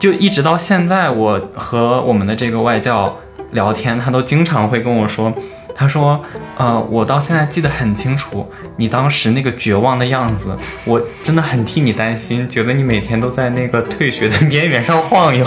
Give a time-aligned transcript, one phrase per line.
[0.00, 3.14] 就一直到现在，我和我们的这个外教
[3.50, 5.30] 聊天，他都经常会跟我说，
[5.74, 6.18] 他说，
[6.56, 15.46] 呃，我到现在记得很清楚，你当时那个绝望的样子，我真的很替你担心，觉得你每天都在那个退学的边缘上晃悠。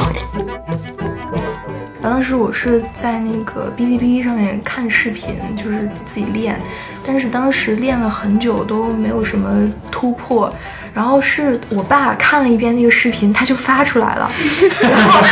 [2.00, 6.60] 当时我是在那个哔哩哔哩上面看视频，就是自己练，
[7.04, 9.50] 但是当时练了很久都没有什么
[9.90, 10.54] 突破。
[10.94, 14.32] 然后是我爸看了一遍那个视频，他就发出来了，
[14.82, 15.26] 然后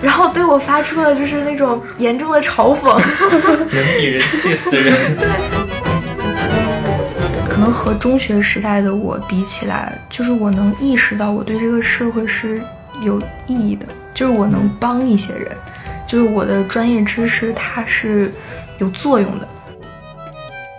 [0.00, 2.96] 然后对我发出了就是那种严重的嘲讽。
[3.68, 4.94] 人比人气死人。
[5.18, 5.28] 对。
[7.50, 12.62] 可能和中学时代的我比起来，就是我能意识到我对这个社会是
[13.00, 15.50] 有意义的，就是我能帮一些人。
[16.06, 18.32] 就是我的专业知识，它是
[18.78, 19.48] 有作用的。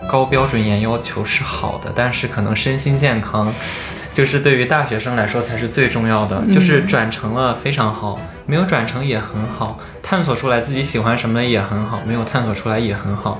[0.09, 3.53] 高标准严要求是好的，但是可能身心健康，
[4.13, 6.43] 就是对于大学生来说才是最重要的。
[6.53, 13.39] 就是转成了非常好，没有转成也很好，探索出来自己喜欢什么也很好，没有探索出来也很好。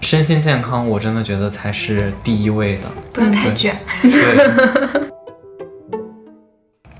[0.00, 2.82] 身心健康，我真的觉得才是第一位的，
[3.12, 3.76] 不能太卷。
[4.02, 5.10] 对。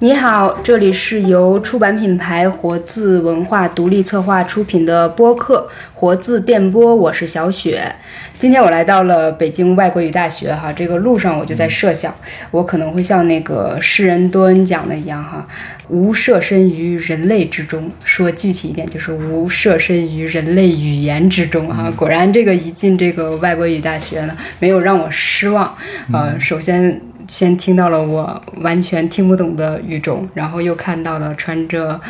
[0.04, 5.66] 你好，这里是由出版品牌活字文化独立策划出品的播客
[5.98, 7.90] 《活字电波》，我是小雪。
[8.38, 12.14] 今天我来到了北京外国语大学，哈，这个路上我就在设想，
[12.50, 15.48] 我可能会像那个诗人多恩讲的一样，哈，
[15.88, 17.90] 无设身于人类之中。
[18.04, 21.90] 说具体一点，就是无设身于人类语言之中，哈。
[21.96, 25.74] 果然，这个一进这个外国语大学呢，没有让我失望。
[26.12, 27.00] 呃，首先。
[27.28, 32.00] 先听到了我完全听不懂的语种，然后又看到了穿着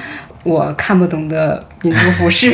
[0.43, 2.53] 我看不懂的民族服饰。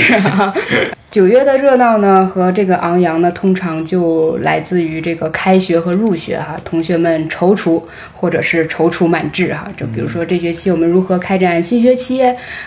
[1.11, 7.83] 九月的热闹呢，和这个昂扬呢，通常就来自于这个开学和入学哈，同学们踌躇
[8.14, 9.69] 或者是踌躇满志哈。
[9.77, 12.22] 就比如说这学期我们如何开展新学期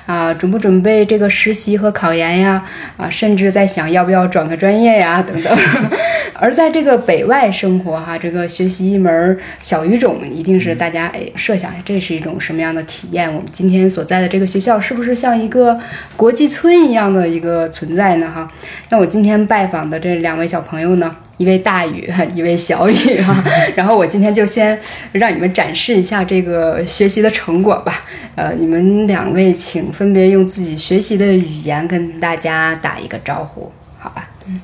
[0.06, 2.66] 啊，准不准备这个实习和考研呀？
[2.98, 5.58] 啊，甚至在想要不要转个专业呀等等。
[6.36, 13.34] 而在这个北外生活哈，这个学习一门小语种，一定是大家哎设想这是一种什么样的体验？
[13.34, 15.80] 我们今天所在的这个学校是不是像一个
[16.18, 18.33] 国际村一样的一个存在呢？
[18.34, 18.50] 哈，
[18.90, 23.44] 那我今天拜访的这两位小朋友呢，一位大宇，一位小宇哈。
[23.76, 24.80] 然后我今天就先
[25.12, 28.02] 让你们展示一下这个学习的成果吧。
[28.36, 34.28] 呃，你们两位请分别用自己学习的语言跟大家打一个招呼，好吧？
[34.48, 34.60] 嗯。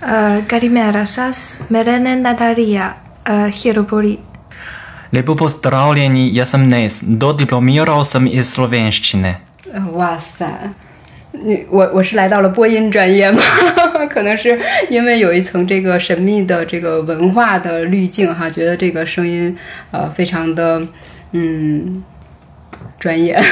[0.00, 2.90] 呃，Galimera sas, Melene Natalia,
[3.22, 4.18] 呃，Hirobori。
[5.12, 9.34] Lepo pozdravljeni, jaz sem Nes, dodiplomiral sem iz slovenščine。
[9.92, 10.72] 哇塞！
[11.32, 13.40] 你我我是来到了播音专业吗？
[14.10, 14.58] 可能是
[14.90, 19.56] 因为有一层这个神秘的这个文化的滤镜哈，觉得这个声音
[19.90, 20.80] 呃非常的
[21.32, 22.02] 嗯
[22.98, 23.40] 专业。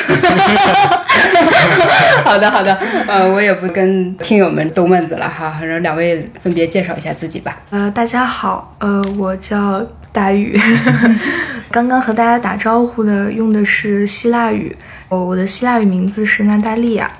[2.25, 2.75] 好的好的，
[3.07, 7.61] 呃，我也不跟听友们逗闷子了哈，让两位分别介绍一下自己吧。
[7.71, 10.61] 呃，大家好，呃，我叫大宇，
[11.71, 14.77] 刚刚和大家打招呼的用的是希腊语，
[15.09, 17.11] 哦，我的希腊语名字是娜大利亚。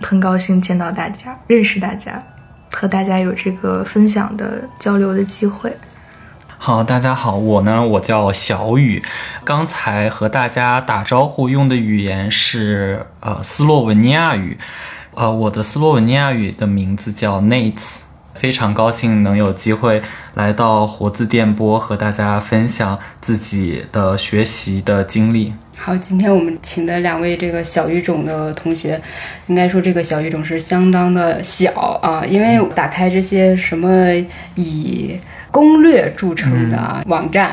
[0.00, 2.22] 很高兴见到大家，认识大家，
[2.72, 5.76] 和大家有这个分享的交流的机会。
[6.58, 9.02] 好，大家好，我呢，我叫小雨。
[9.44, 14.58] 刚才和大家打招呼用的语言是呃斯洛文尼亚语，
[15.14, 17.96] 呃，我的斯洛文尼亚语的名字叫 Nate。
[18.34, 20.02] 非常高兴能有机会
[20.34, 25.54] 来到活字电波，和大家分享自己的学习的经历。
[25.78, 29.00] 好，今天我们请的两位这个小语种的同学，
[29.46, 31.70] 应该说这个小语种是相当的小
[32.02, 34.12] 啊，因为打开这些什么
[34.56, 35.18] 以。
[35.48, 37.50] 攻略著称的网站，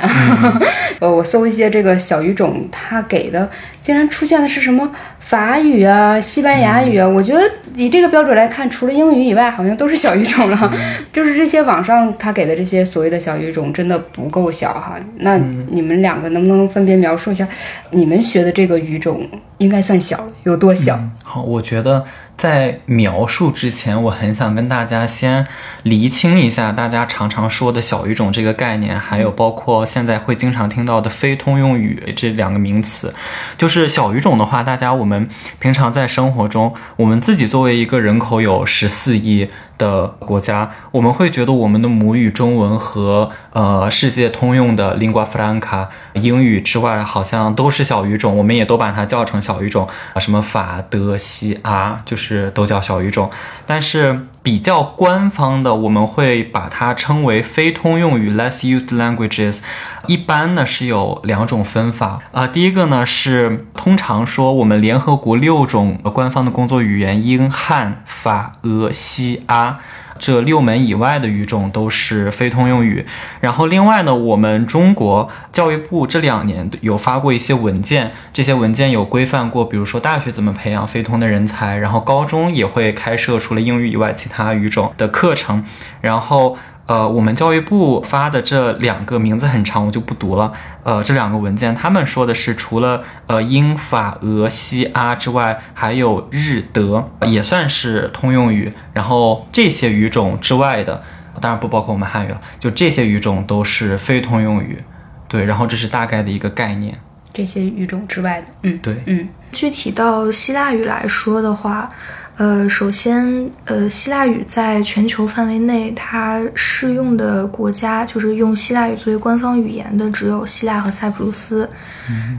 [1.00, 4.92] 呃，我搜一些这个小语种，它给的竟然出现的是什么
[5.22, 7.08] 法语啊、西班牙语啊？
[7.08, 7.42] 我觉得
[7.78, 10.74] 以这个标准来看，除了英语以外，好像都是小语种了。
[11.14, 14.98] 就是这些网上他给的这些所谓的小语种，真的不够小哈。
[15.20, 15.38] 那
[15.70, 17.48] 你们两个能不能分别描述一下，
[17.92, 21.00] 你们学的这个语种应该算小，有多小？
[21.24, 22.06] 好，我觉得。
[22.36, 25.46] 在描述之前，我很想跟大家先
[25.84, 33.14] 厘清一下大家常常说的小语种这个概念，还有包括现在会经常听到的非通用语这两个名词。
[33.56, 39.48] 就是小语种的话，大家我们平常在生活中，我们自己作为一个人口有十四亿。
[39.78, 53.30] 的国家，我们会觉得我们的母语中文和呃世界通用的 lingua franca 英语之外，好像都是小语种，我们也都把它叫成小语种啊，什么法德西啊就是都叫小语种。
[53.66, 59.62] 但是比较官方的，我们会把它称为非通用语 （less used languages）。
[60.06, 69.80] 一般呢是有两种分法啊，第一个呢是通常说我们联合国六种官方的工作语言，英、汉、法、俄、西、阿。
[70.20, 73.06] 这六门以外的语种都是非通用语。
[73.42, 85.64] 然后另外呢，我们中国教育部这两年有发过一些文件，这些文件有规范过，比如说大学怎么培养非通的人才，然后高中也会开设除了英语以外其他语种的课程，
[86.02, 86.58] 然后。
[86.86, 90.52] 呃，我们教育部发的这两个名字很长，我就不读了。
[90.84, 98.70] 呃，这两个文件，他们说的是除了呃英法俄西阿之外，还有日德也算是通用语。
[98.94, 101.02] 然后这些语种之外的，
[101.40, 104.84] 当然不包括我们汉语了，就这些语种都是非通用语。
[105.30, 107.00] 对，然后这是大概的一个概念。
[107.34, 111.90] 这些语种之外的，嗯，对，嗯，具体到希腊语来说的话。
[112.36, 121.70] 呃，首先，呃，希腊语在全球范围内，它适用的国家就是用希腊语作为官方语言的，只有希腊和塞浦路斯。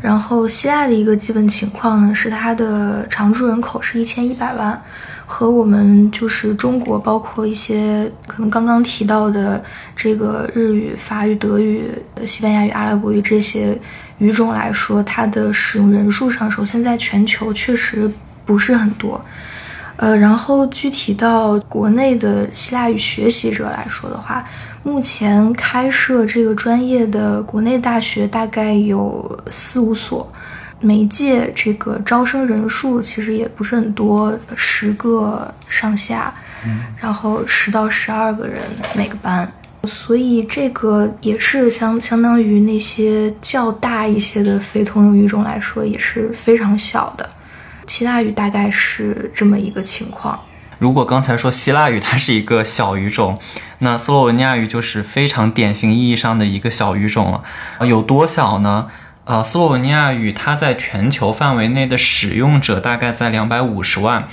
[0.03, 4.83] 然后，希腊的一个基本情况呢，是它的常住人口是一千一百万，
[5.25, 9.63] 和我们就是中国，包括一些可能刚刚提到的
[9.95, 11.89] 这个日语、法语、德语、
[12.27, 13.79] 西班牙语、阿拉伯语这些
[14.19, 18.11] 语种来说，它的使用人数上，首先在全球确实
[18.45, 19.25] 不是很多。
[19.97, 24.45] 呃，然后具体到国内的希腊语学习者来说的话，
[24.83, 30.31] 目前开设这个专业的国内大学大概有四五所，
[30.81, 36.35] 每一届这个招生人数其实也不是很多，十个上下，
[37.01, 38.61] 然后十到十二个人
[38.97, 39.51] 每个班，
[39.85, 47.31] 所以这个也是相相当于那些较大一些的非通用语种来说也是非常小的。
[47.87, 50.41] 希腊语大概是这么一个情况。
[50.79, 53.39] 如果刚才说希腊语它是一个小语种，
[53.79, 57.45] 那斯洛文尼亚语就是非常典型意义上的一个小语种了。
[57.87, 58.89] 有多小呢？
[59.25, 64.29] 呃，斯洛文尼亚语它在全球范围内的使用者大概在两百五十万。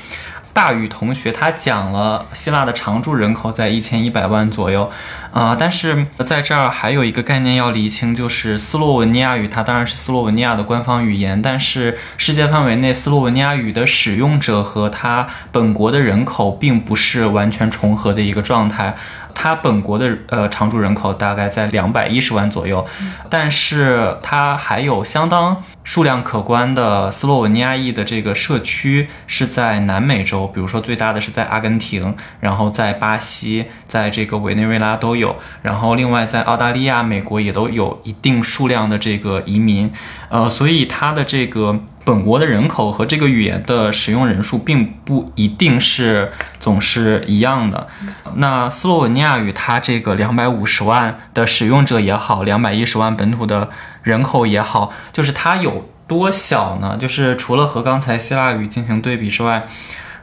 [0.53, 4.89] 大宇同学他讲了希腊的常住人口在一千一百万左右，
[5.31, 18.95] 啊，但是在这儿还有一个概念要厘清，就是斯洛文尼亚语它当然是斯洛文尼亚的官方语言，但是世界范围内斯洛文尼亚语的使用者和它本国的人口并不是完全重合的一个状态。
[19.33, 22.85] 它本国的呃常住人口大概在两百一十万左右，
[23.29, 39.91] 但是它还有相当数量可观的斯洛文尼亚裔的这个社区是在南美洲，比如说最大的是在阿根廷，然后在巴西，在这个委内瑞拉都有，然后另外在澳大利亚、美国也都有一定数量的这个移民，
[40.29, 41.79] 呃，所以它的这个。
[42.03, 47.87] 本国的人口和这个语言的使用人数并不一定是总是一样的。
[48.35, 53.69] 那斯洛文尼亚语它这个两百五十万的使用者也好，两百一十万本土的
[54.03, 56.97] 人口也好，就是它有多小呢？
[56.99, 59.67] 就是除了和刚才希腊语进行对比之外，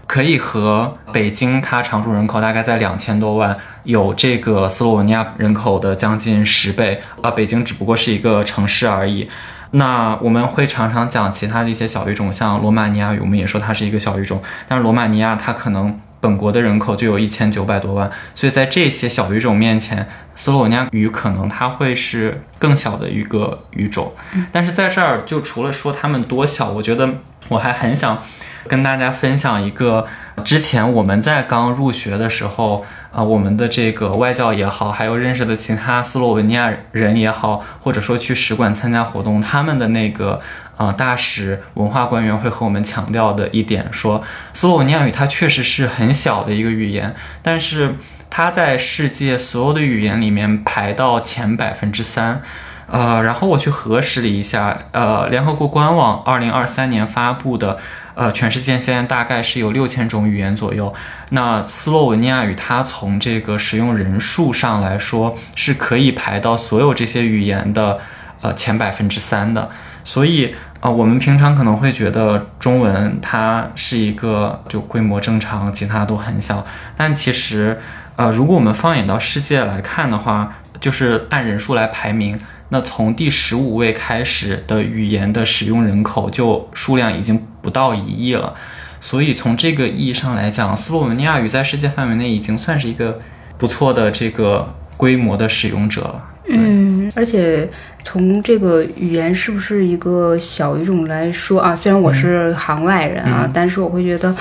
[0.06, 7.30] 可以和北京它常住人口大概在两千多万，有这个斯洛文尼亚人口的将近十倍啊！
[7.30, 9.28] 北京只不过是一个城市而已。
[9.72, 14.42] 那我们会常常讲其他的一些小语种，像罗马尼亚语，我们也说它是一个小语种。
[14.66, 24.12] 但是罗马尼亚它可能本国的人口就有一千九百多万，所以在这些小语种面前，斯洛文尼亚语可能它会是更小的一个语种。
[24.50, 27.08] 但是在这儿，就除了说它们多小，我觉得
[27.48, 28.22] 我还很想
[28.68, 30.06] 跟大家分享一个，
[30.44, 32.84] 之前我们在刚入学的时候。
[33.10, 40.38] 啊，我们的这个外教也好，还有认识的其他斯洛文尼亚人也好，或者说去使馆参加活动，他们的那个
[40.76, 44.22] 啊大使文化官员会和我们强调的一点说，
[44.52, 47.94] 斯洛文尼亚语它确实是很小的一个语言，但是
[48.28, 52.42] 它在世界所有的语言里面排到前百分之三。
[52.90, 57.76] 呃，然后我去核实了一下，呃，联合国官网二零二三年发布的，
[58.14, 60.94] 呃，全世界现在大概是有六千种语言左右。
[61.30, 67.98] 那斯洛文尼亚语它从这个使用人数上来说，是可以排到所有这些语言的
[68.40, 69.68] 呃前百分之三的。
[70.02, 76.64] 所以啊，我们平常可能会觉得中文它是一个就规模正常，其他都很小。
[76.96, 77.78] 但其实，
[78.16, 82.40] 呃，如果我们放眼到世界来看的话，就是按人数来排名。
[82.70, 88.52] 那从第十五位开始的语言的使用人口就数量已经不到一亿了，
[89.00, 93.18] 所以从这个意义上来讲，斯洛文尼亚语在世界范围内已经算是一个
[93.56, 96.24] 不错的这个规模的使用者了。
[96.50, 97.66] 嗯，嗯，而且
[98.02, 104.36] 从这个语言是不是一个小语种来说啊，虽然我是行外人啊，但是我会觉得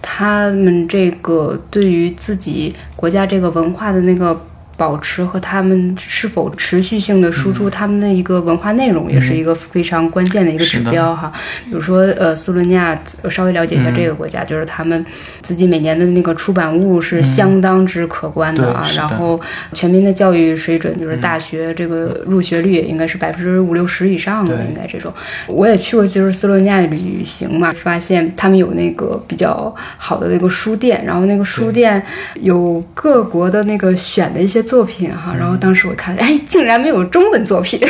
[0.00, 4.40] 他们这个对于自己国家这个文化的那个。
[4.76, 11.30] 保持和他们是否持续性的输出他们的一个文化内容，也是一个非常关键的一个指标哈。
[11.66, 12.98] 比如说，呃，斯洛文尼亚，
[13.30, 15.04] 稍微了解一下这个国家，就是他们
[15.42, 18.86] 自己每年的那个出版物是相当之可观的啊。
[18.96, 19.38] 然后，
[19.74, 25.12] 全民的教育水准，就是大学这个入学率也应该是百分之五六十以上的，应该这种。
[25.46, 32.02] 我也去过，就是斯洛文尼亚旅行嘛，发现他们有那个比较好的那个书店，然后那个书店
[32.40, 34.61] 有各国的那个选的一些。
[34.62, 37.80] 作品哈，然后当时我看，哎，竟然没有中文作品，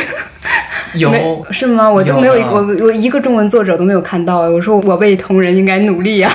[0.95, 1.89] 有是吗？
[1.89, 4.41] 我就没有我我一个中文作者都没有看到。
[4.41, 6.29] 我说我为同人应该努力呀。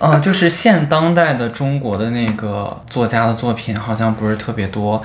[0.00, 5.02] 嗯， 就是现当代的中国的那个作家的作品好像不是特别多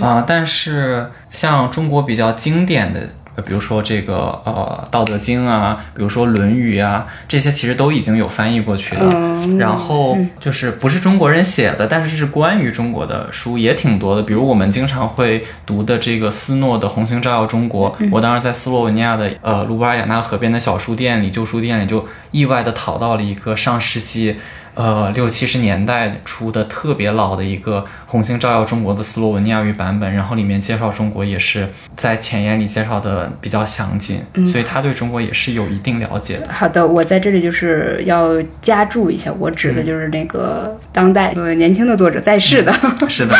[0.00, 3.00] 啊，但是像中国比较经典的。
[3.44, 9.08] 比如说这个呃《道德经》啊，比如说《论语》啊，这些其实都已经有翻译过去的。
[9.58, 14.22] 然后就是不是中国人写的，但是是关于中国的书也挺多的。
[14.22, 24.36] 比如我们经常会读的这个斯诺的《红星照耀中国》，我当时在斯洛文尼亚的呃卢布尔雅纳河边的小书店里、旧书店里，就意外的淘到了一个上世纪。
[24.74, 36.50] 呃，六七十年代出的特别老的一个《红星照耀中国》的斯洛文尼亚语版本，然后里面介绍中国也是在前言里介绍的比较详尽，所以他对中国也是有一定了解的。
[36.50, 42.72] 好的，我在这里就是要加注一下，我指的就是那个当代呃年轻的作者在世的。
[43.08, 43.34] 是的，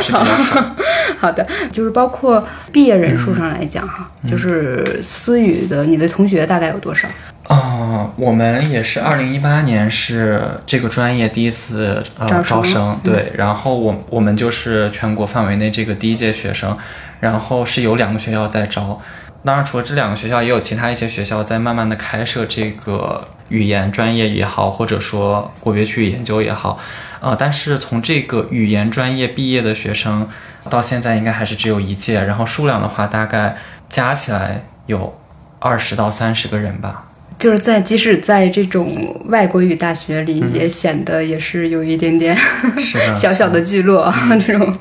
[0.00, 0.76] 确实比较少。
[1.18, 7.08] 好的，就是包括毕业人数上来讲哈，就是思语的你的同学大概有多少？
[7.48, 16.76] 哦，我们也是二零一八年是这个专业第一次呃招生，对，然后我我们就是全国范围内这个第一届学生，
[17.20, 19.00] 然后是有两个学校在招，
[19.44, 26.80] 当然除了这两个学校，也有其他一些学校在慢慢的开设这个语言专业也好，或者说国别区域研究也好，
[27.20, 30.28] 呃，但是从这个语言专业毕业的学生
[30.68, 33.56] 到现在应该还是只有一届，然后数量的话大概
[33.88, 35.16] 加起来有
[35.60, 37.04] 二十到三十个人吧。
[37.38, 38.86] 就是在即使在这种
[39.26, 42.36] 外国语大学里，也显得也是有一点点
[43.14, 44.12] 小小的聚落
[44.46, 44.76] 这种。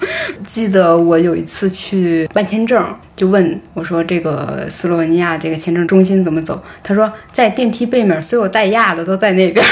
[0.46, 2.84] 记得我有一次去办签证。
[3.16, 9.66] 就问我说：“这个斯洛文尼亚这个签证中心怎么走？”他说：“在电梯背面，所有带亚的都在那边。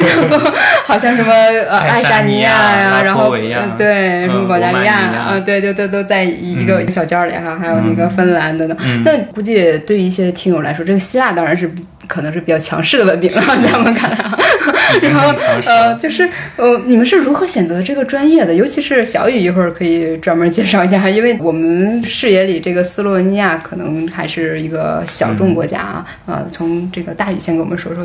[0.00, 0.50] 然 后
[0.84, 3.36] 好像什么呃爱沙尼亚呀，然后
[3.76, 8.76] 对什么保加利亚啊，对对对，都在一个小间里哈，还有那个芬兰等等。
[9.04, 11.70] 那估计对于一些听友来说，这个希腊当然是。”
[12.10, 14.18] 可能是比较强势的文凭了，在我们看来。
[15.00, 15.32] 然后
[15.66, 18.52] 呃，就是呃，你们是如何选择这个专业的？
[18.52, 26.04] 尤其是小雨，一会儿可以专门介绍一下，因为我们视野里这个斯洛文尼亚可能还是一个小众国家啊。
[26.26, 28.04] 呃，从这个大雨先给我们说说，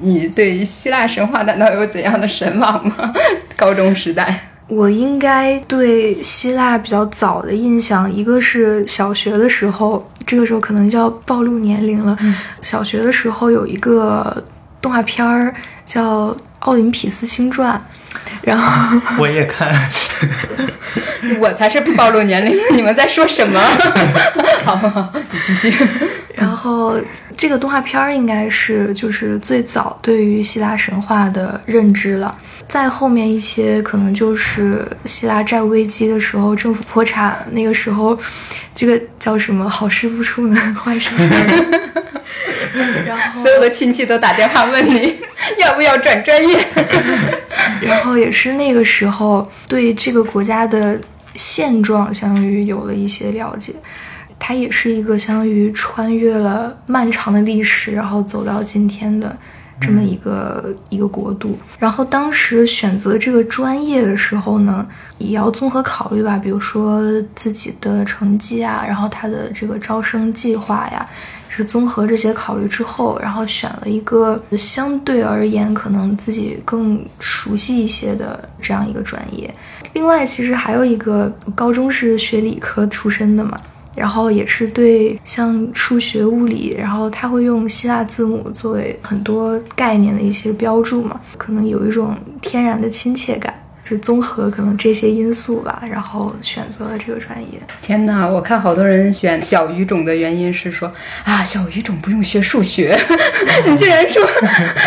[0.00, 3.14] 你对希腊神话难道有怎样的神往吗？
[3.56, 4.50] 高中时代。
[4.68, 12.18] 我应该对希腊比较早的印象，一个是小学的时候，这个时候可能就要暴露年龄了。
[12.62, 14.44] 小学的时候有一个
[14.80, 15.54] 动画片儿
[15.84, 16.30] 叫
[16.60, 17.80] 《奥林匹斯星传》，
[18.42, 19.72] 然后 我也看，
[21.38, 23.60] 我才是不暴露年龄，你们在说什么？
[24.64, 25.72] 好好好，你继续。
[26.34, 27.00] 然后
[27.36, 32.36] 这个动画片儿应该是就是最早对于希腊神话的认知了。
[32.68, 38.18] 再后面一些，可能就是希腊债务危机的时候，政府破产，那个时候，
[38.74, 39.68] 这个叫什么？
[39.70, 41.10] 好事不出门， 坏事。
[43.06, 45.16] 然后所有的亲戚都打电话问你
[45.58, 46.58] 要不要转专业。
[47.80, 51.00] 然后也是那个时候，对这个国家的
[51.34, 53.72] 现状，相当于有了一些了解。
[54.38, 59.34] 它也是一个相当于穿越了漫长的历史，然后走到今天的。
[59.80, 64.86] 这么一个一个国度，然后当时选择这个专业的时候呢，
[65.18, 67.02] 也要综合考虑吧，比如说
[67.34, 71.06] 自己的成绩啊，然后他的这个招生计划呀，
[71.48, 79.54] 是综合这些考虑之后，然后选了一个相对而言可能自己更熟悉一些的这样一个专业。
[79.92, 83.60] 另外，其实还有一个，高中是学理科出身的嘛。
[83.96, 93.52] 然后也是对像数学、物理，然后他会用希腊字母作为很多概念的一些标注嘛，可能有一种天然的亲切感。
[93.88, 97.50] 是综合可能这些因素吧，然后选择了这个专业。
[97.80, 102.98] 天哪，我看好多人选小语种的原因是说啊，小语种不用学数学。
[103.64, 104.26] 你竟然说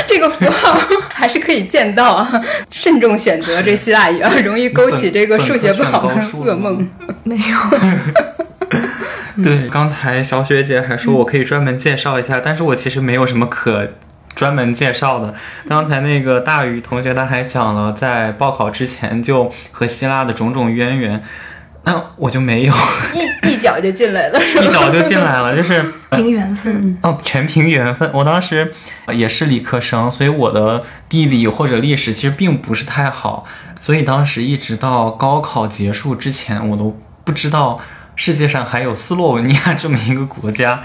[0.05, 0.77] 这个符号
[1.13, 2.29] 还是可以见到啊！
[2.71, 6.85] 慎重选择这希腊语啊，容易勾起这个数学不好的 噩梦。
[7.23, 7.57] 没有。
[9.43, 13.89] 对，刚才小雪姐还说我可以专门介绍一下，但是我其实没有什么可。
[14.35, 15.33] 专门介绍的，
[15.67, 21.21] 刚才那个大宇同学他还讲了，在报考之前就和希腊的种种渊源，
[21.83, 22.73] 那我就没有，
[23.43, 28.09] 一一脚就进来了， 一脚就进来了，就是 凭缘分哦，全凭缘分。
[28.13, 28.71] 我当时
[29.13, 33.45] 也是理科生，所以我的地理或者历史其实并不是太好，
[33.81, 37.81] 所以当时一直到高考结束之前，我都不知道
[38.19, 40.83] 世界上还有斯洛文尼亚这么一个国家。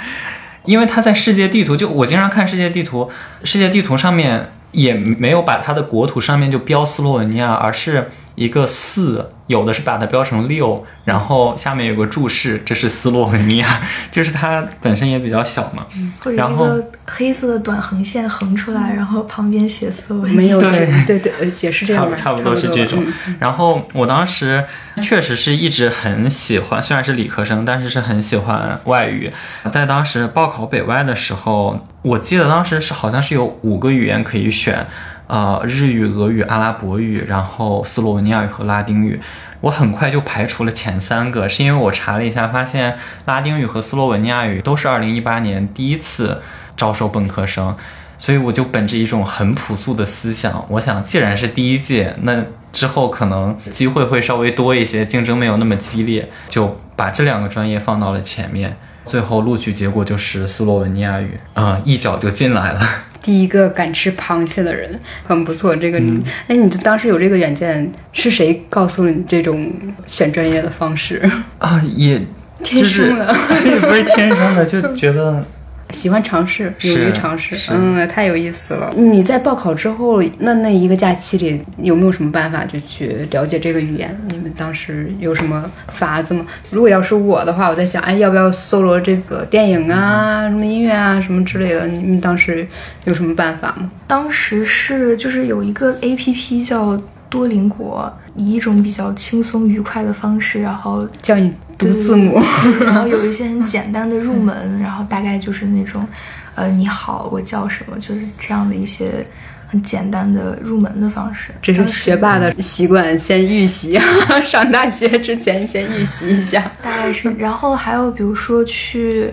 [0.64, 3.10] 因为它在世界地图，就我经常看世界地图，
[3.42, 8.10] 世界地图上面也没有把它的国土上面就标斯洛文尼亚，而是。
[8.34, 15.86] 一个四，有的是把它标成六，然后下面有个注释，这是斯洛文尼亚， 就是它本身也比较小嘛。
[16.20, 20.42] 或者一个黑色的短横线横出来，然后旁边写斯洛文尼亚。
[20.42, 23.04] 没有对 对对，解释这样差不多是这种。
[23.38, 24.64] 然后我当时
[25.02, 29.32] 确实是一直很喜欢，虽然是理科生，但是是很喜欢外语。
[29.70, 34.86] 在当时报考北外的时候，我记得当时是好像是有五个语言可以选。
[35.26, 39.18] 呃，日语、俄语、阿拉伯语，然后斯洛文尼亚语和拉丁语，
[39.62, 46.42] 我很快就排除了前三个，是因为我查了一下，发现拉丁语和斯洛文尼亚语都是二零一八年第一次
[46.76, 47.74] 招收本科生，
[48.18, 58.76] 所以我就本着一种很朴素的思想，我想既然是第一届，那之后可能机会会稍微多一些，竞争没有那么激烈，就把这两个专业放到了前面，
[59.06, 62.80] 最后录取结果就是斯洛文尼亚语，啊，一脚就进来了。
[63.24, 65.74] 第一个敢吃螃蟹的人，很不错。
[65.74, 65.98] 这个，
[66.46, 69.72] 哎，你当时有这个远见，是谁告诉了你这种
[70.06, 71.22] 选专业的方式
[71.58, 71.82] 啊？
[71.96, 72.20] 也
[72.62, 75.42] 天生的， 也不是天生的，就觉得。
[75.90, 78.92] 喜欢尝试，勇于尝试，嗯，太有意思了。
[78.96, 84.16] 你在报考之后，那那一个假期里有没有什么办法就去了解这个语言？
[84.30, 86.44] 你们当时有什么法子吗？
[86.70, 91.86] 如果要是我的话，我在想，哎，要不要搜罗这个电影啊，什么音乐啊，什么之类的？
[91.86, 92.66] 你们当时
[93.04, 93.90] 有什么办法吗？
[94.06, 101.52] 当时是就是有一个 A P P 叫多邻国，以一种比较轻松愉快的方式，然后叫你。
[101.78, 102.40] 读字母，
[102.80, 106.06] 然后有一些很简单的入门，然后大概就是那种，
[106.54, 109.26] 呃，你好，我叫什么，就是这样的一些
[109.66, 111.52] 很简单的入门的方式。
[111.60, 113.98] 这是学霸的习惯，先预习，
[114.46, 116.70] 上大学之前先预习一下。
[116.82, 119.32] 大概是，然后还有比如说去，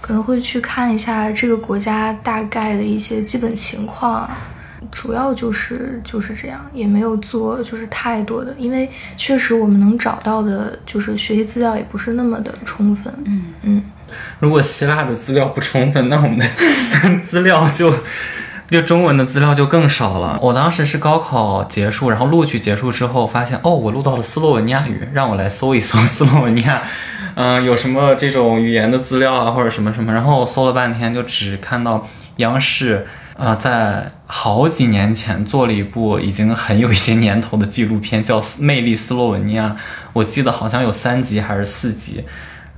[0.00, 4.28] 可能会去看一下这个国家大概的一些基本情况。
[4.90, 13.12] 主要就是就是这样，也没有做就是太多的，因为确实我们能找到的，就是学习资料也不是那么的充分。
[13.26, 13.82] 嗯嗯，
[14.40, 16.46] 如果希腊的资料不充分，那我们的
[17.22, 17.92] 资料就
[18.68, 20.38] 就中文的资料就更少了。
[20.42, 26.82] 我当时是高考结束，然后录取结束之后，发现哦，我录到了斯洛文尼亚语，让我来搜一搜 斯洛文尼亚，
[27.34, 30.12] 嗯，有什么这种语言的资料啊，或者什么什么。
[30.12, 33.06] 然后我搜了半天，就只看到央视。
[33.38, 39.68] 啊，在好几年前做了一部已经很有一些年头的纪录片，叫《魅力斯洛文尼亚》，
[40.12, 42.24] 我记得好像有三集还是四集，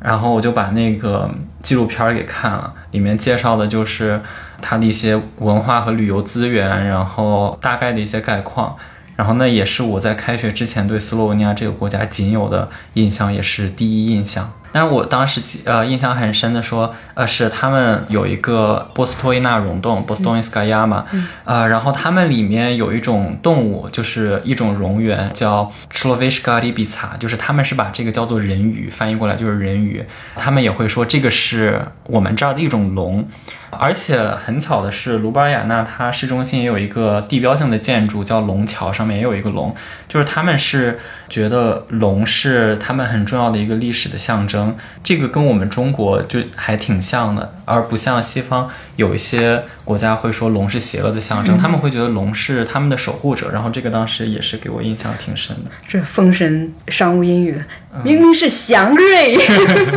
[0.02, 1.30] 然后我就把那个
[1.62, 4.20] 纪录片给看了，里面介绍的就是
[4.60, 8.76] 它的一些文化和旅游资源，然后大概的一些概况，
[9.16, 14.52] 然后那也是我在开学之前对斯洛文尼亚这个国家仅有的印象，也是第一印象。
[14.72, 21.04] 但是我当时呃印象很深的说，呃是他们有一个波斯托伊纳溶洞，波斯托伊斯卡亚嘛，
[21.44, 30.04] 呃然后他们里面有一种动物，就是一种蝾螈叫 Chlovish Gardibica，就是他们是把这个叫做人鱼，翻译过来就是人鱼，
[30.36, 33.28] 他们也会说这个是我们这儿的一种龙。
[33.70, 39.74] 而且很巧的是，卢布尔雅纳它市中心也有一个地标性的建筑，叫龙桥，上面也有一个龙。
[40.08, 53.50] 就是他们是觉得龙是他们很重要的一个历史的象征，这个跟我们中国就还挺像的，而不像西方有一些国家会说龙是邪恶的象征，他们会觉得龙是他们的守护者。
[53.52, 55.70] 然后这个当时也是给我印象挺深的。
[55.88, 57.56] 这封神商务英语，
[58.02, 59.38] 明明是祥瑞。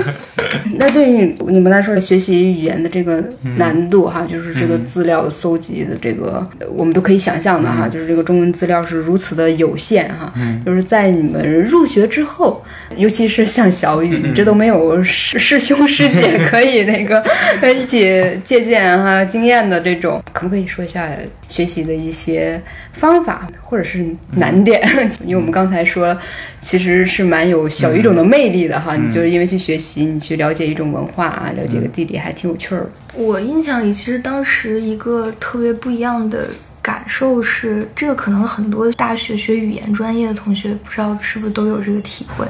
[0.78, 3.24] 那对于你们来说，学习语言的这个
[3.66, 6.48] 难度哈，就是这个资料搜集的这个，
[6.78, 10.34] 我们都可以想象的哈，就是这个中文资料是如此的有限哈，
[10.66, 12.64] 就是在你们入学之后，
[12.96, 17.20] 尤其是像小雨，这都都没有师师兄师姐可以那个
[17.74, 21.10] 一起借鉴哈经验的这种，可不可以说一下
[21.48, 24.80] 学习的一些方法或者是难点？
[25.26, 26.16] 因为我们刚才说，
[26.60, 28.96] 其实是蛮有小语种的魅力的哈。
[28.96, 32.88] 你就是因为去学习，你去了解一种文化啊，了解个地理，还挺有趣儿。
[33.14, 36.50] 我印象里，其实当时一个特别不一样的。
[36.84, 42.46] 感受是，这个可能很多大学学语言专业的同学不知道是不是都有这个体会，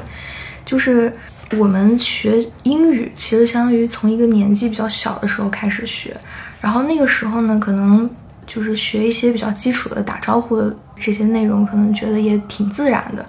[0.66, 1.12] 就是
[1.56, 6.16] 我们学英语，其实相当于从一个年纪比较小的时候开始学，
[6.60, 8.10] 然后那个时候呢，可能
[8.44, 13.24] 就是学一些比较基础的打招呼的这些内容，可能觉得也挺自然的。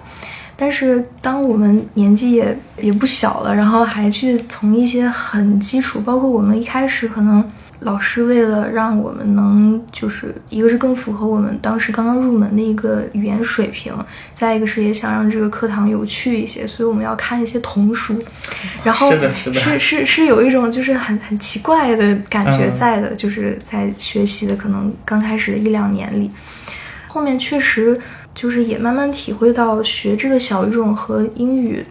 [0.56, 7.44] 但是当我们年纪也也不小了，然后还去从一些很基础，包括我们一开始可能。
[7.80, 13.92] 老师为了让我们能，就是一个是更符合我们当时刚刚入门的一个语言水平，
[14.32, 18.18] 再一个是也想让这个课堂有趣一些，所以我们要看一些童书，
[18.82, 26.30] 然后是是是是有一种就是很很奇怪的感觉在的，就是在学习的可能刚开始的一两年里，
[27.06, 28.00] 后面确实
[28.36, 31.84] 就是也慢慢体会到学这个小语种和英语。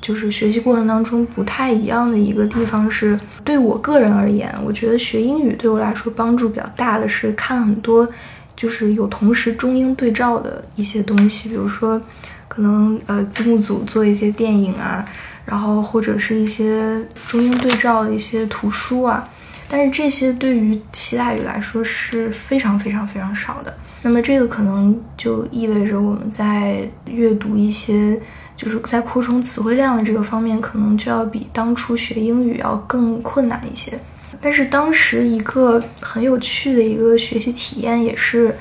[0.00, 8.08] 就是学习过程当中不太一样的一个地方是，对我个人而言，我觉得学英语对我来说帮助比较大的是看很多，
[8.56, 12.02] 就是有同时中英对照的一些东西，比如说，
[12.48, 15.04] 可能呃字幕组做一些电影啊，
[15.44, 19.28] 然后或者是一些中英对照的一些图书啊，
[19.68, 23.72] 但是这些对于希腊语来说是非常非常非常少的。
[24.02, 28.20] 那么这个可能就意味着我们在阅读一些。
[28.54, 33.98] 就是在扩充词汇量的这个方面，可能就要比当初学英语要更困难一些。
[34.40, 38.54] 但是当时一个很有趣的一个学习体验，也是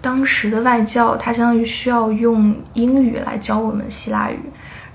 [0.00, 4.38] 当时的外教，他相当于需要用英语来教我们希腊语，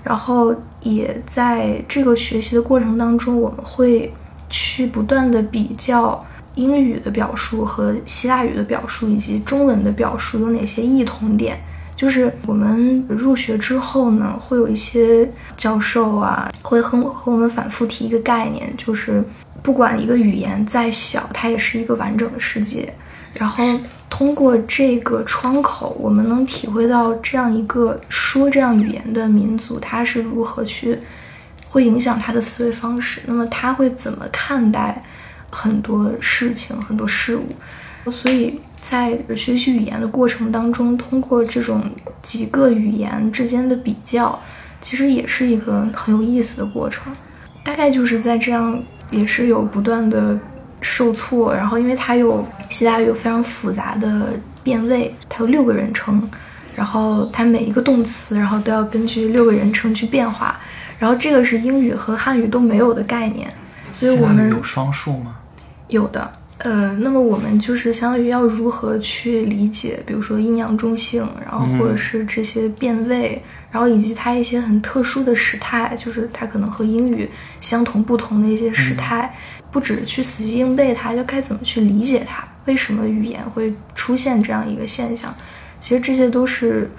[0.02, 4.10] 然后也在这个学习的过程当中，我们会
[4.48, 6.24] 去不断的比较
[6.56, 11.56] 英语的表述和希腊语的表述，以及中文的表述有哪些异同点。
[11.94, 19.24] 就是我们入学之后呢，会有一些教授啊，会和和我们反复提一个概念，就是
[19.62, 22.92] 不管一个语言再小，它也是一个完整的世界。
[23.38, 23.64] 然后
[24.10, 30.98] 通过这个窗口，我们能体会到这样一个说这样语言的民族，他是如何去
[31.70, 33.22] 会影响他的思维方式。
[33.26, 35.02] 那么他会怎么看待
[35.50, 38.10] 很多事情、很多事物？
[38.10, 38.60] 所以。
[38.78, 41.82] 在学习语言的过程当中，通过这种
[42.22, 44.38] 几个语言之间的比较，
[44.80, 47.12] 其实也是一个很有意思的过程。
[47.64, 48.80] 大概就是在这样，
[49.10, 50.38] 也是有不断的
[50.80, 51.52] 受挫。
[51.52, 56.22] 然后，因为它有希腊语有非常复杂的变位，它有六个人称，
[56.76, 60.56] 然后它每一个动词，然后都要根据六个人称去变化。
[60.96, 63.52] 然后这个是英语和汉语都没有的概念，
[63.98, 65.36] 所以我们有双数吗？
[65.88, 66.30] 有的。
[66.58, 77.28] 呃，那么我们就是相当于要如何去理解，比如说阴阳中性，然后或者是这些变位，然后以及它一些很特殊的时态，就是它可能和英语
[77.60, 79.34] 相同不同的一些时态，
[79.70, 82.42] 不只是去死记硬背它，就该怎么去理解它？
[82.64, 85.32] 为什么语言会出现这样一个现象？
[85.78, 86.90] 其实这些都是，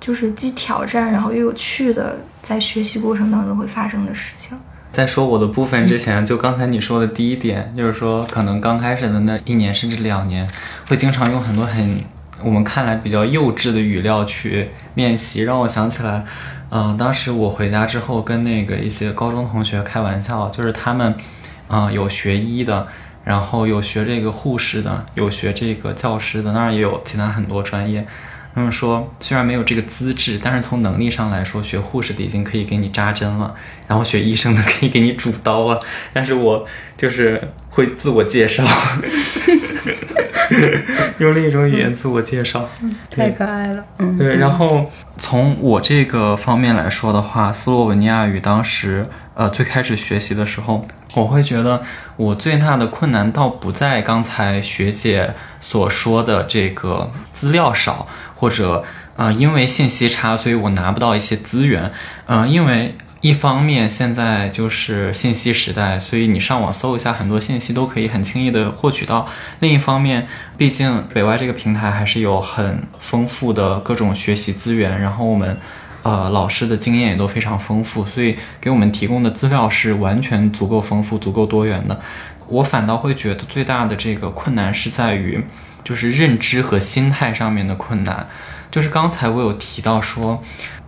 [0.00, 4.58] 就是既挑战然后又有趣的，在学习过程当中会发生的事情。
[4.96, 10.48] 在说我的部分之前，就刚才你说的第一点，就是说可能刚开始的那一年甚至两年，
[10.88, 12.00] 会经常用很多很
[12.42, 16.24] 我们看来比较幼稚的语料去练习，让我想起来，
[16.70, 21.14] 嗯，当时我回家之后跟那个一些高中同学开玩笑，就是他们，
[21.68, 22.88] 嗯，有学医的，
[23.22, 28.06] 然后有学这个护士的，有学这个教师的，当然也有其他很多专业。
[28.56, 33.54] 他们说，虽然没有这个资质，但是从能力上来说，学护士的已经可以给你扎针了，
[33.86, 35.78] 然后学医生的可以给你主刀了。
[36.14, 36.66] 但是我
[36.96, 38.64] 就是会自我介绍，
[41.20, 42.66] 用另一种语言自我介绍，
[43.10, 43.84] 太可爱了。
[43.98, 44.36] 嗯，对。
[44.36, 51.82] 然后从我这个方面来说的话，斯洛文尼亚语当时呃最开始学习的时候，我会觉得
[52.16, 58.08] 我最大的困难倒不在刚才学姐所说的这个资料少。
[58.36, 58.84] 或者，
[59.16, 61.90] 呃，因为信息差，所以我拿不到一些资源。
[62.26, 69.26] 嗯，因为一方面现在就是信息时代，所以你上网搜一下，很多信息都可以很轻易的获取到。
[69.60, 75.58] 另一方面，毕竟北外这个平台还是有很丰富的各种学习资源，然后我们，
[76.02, 81.98] 呃，老师的经验也都非常丰富，所以给我们提供的资料是完全足够丰富、足够多元的。
[82.48, 85.42] 我反倒会觉得最大的这个困难是在于。
[85.86, 88.26] 就是认知和心态上面的困难，
[88.72, 90.42] 就是刚才我有提到说，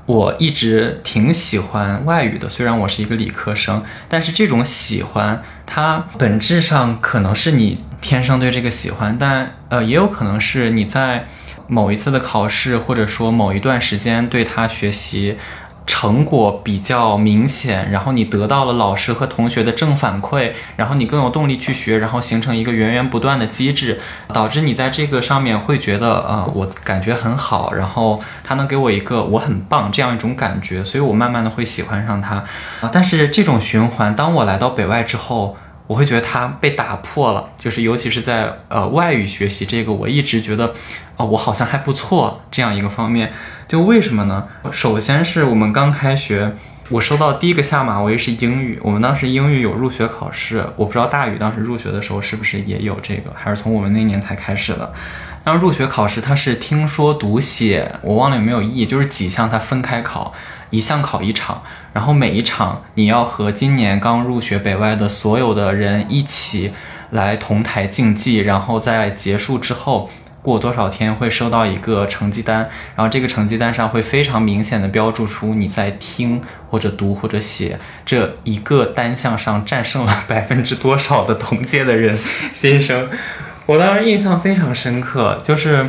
[0.07, 11.29] 我一直挺喜欢外语的，虽然我是一个理科生，但是这种喜欢，它本质上可能是你天生对这个喜欢，但呃，也有可能是你在
[11.69, 15.37] 某一次的考试，或者说某一段时间对它学习。
[16.01, 32.37] 成果比较明显，然后你得到了老师和同学的正反馈，然后你更有动力去学，然后形成一个源源不断的机制，导致你在这个上面会觉得，呃，我感觉很好，然后他能给我一个我很棒这样一种感觉，所以我慢慢的会喜欢上他。
[32.81, 35.57] 啊，但是这种循环，当我来到北外之后。
[35.89, 40.75] 我会觉得它被打破了，就是尤其是在呃外语学习这个，我一直觉得，
[41.17, 43.33] 啊，我好像还不错这样一个方面。
[43.69, 44.49] 就为什么呢？
[44.73, 46.55] 首先是我们刚开学，
[46.89, 48.81] 我收到第一个下马威是英语。
[48.83, 54.91] 我们当时英语有入学考试，我不知道大宇当时入学的时候是不是也有这个，还是从我们那年才开始的。
[55.45, 60.33] 当入学考试它是听说读写，我忘了有没有译，就是几项它分开考，
[60.71, 61.63] 一项考一场。
[61.93, 66.73] 然后每一场你要和今年刚入学北外的所有的人一起
[67.11, 70.09] 来同台竞技，然后在结束之后
[70.43, 82.19] 过多少天会收到一个成绩单，然后这个成绩单上会非常明显的标注出你在听或者读或者写这一个单项上战胜了百分之多少的同届的人
[82.53, 83.09] 新生，
[83.67, 85.89] 我当时印象非常深刻，就是。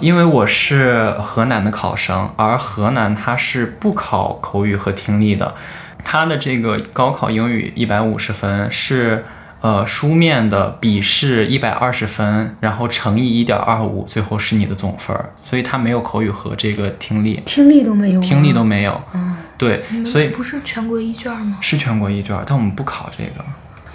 [0.00, 5.54] 因为我是河南的考生，而河南它是不考口语和听力的，
[6.02, 9.24] 它的这个高考英语一百五十分是
[9.62, 21.58] 呃书面的笔试一百二十分，然后乘以一点二五，最后是你的总分，所以它没有口语和这个听力，听力都没有，听力都没有，嗯，对，所以不是全国一卷吗？
[21.60, 23.44] 是全国一卷，但我们不考这个。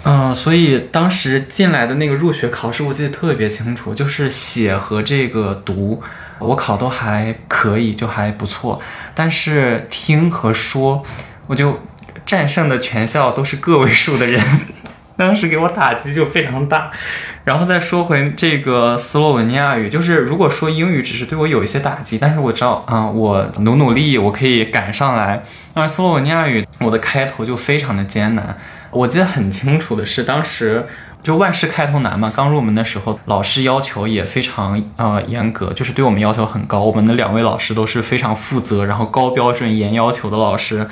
[0.04, 6.00] 嗯，所以当时进来的那个入学考试，我记得特别清楚，就是写和这个读，
[6.38, 8.80] 我考都还可以，就还不错。
[9.12, 11.04] 但是听和说，
[11.48, 11.80] 我就
[12.24, 14.40] 战胜的全校都是个位数的人，
[15.18, 16.90] 当时给我打击就非常大。
[17.44, 25.42] 然后再说回这个斯洛文尼亚语，就是如果说英语只是对我有一些打击，但是我知道啊，我努努力，我可以赶上来。
[25.74, 28.56] 而斯洛文尼亚语，我的开头就非常的艰难。
[28.90, 30.86] 我记得很清楚的是，当时
[31.22, 32.32] 就万事开头难嘛。
[32.34, 36.80] 刚入门的时候，老师要求也非常呃严格，就是对我们要求很高。
[36.80, 40.86] 我们的两位老师都是非常负责，然后高标准、严要求的老师。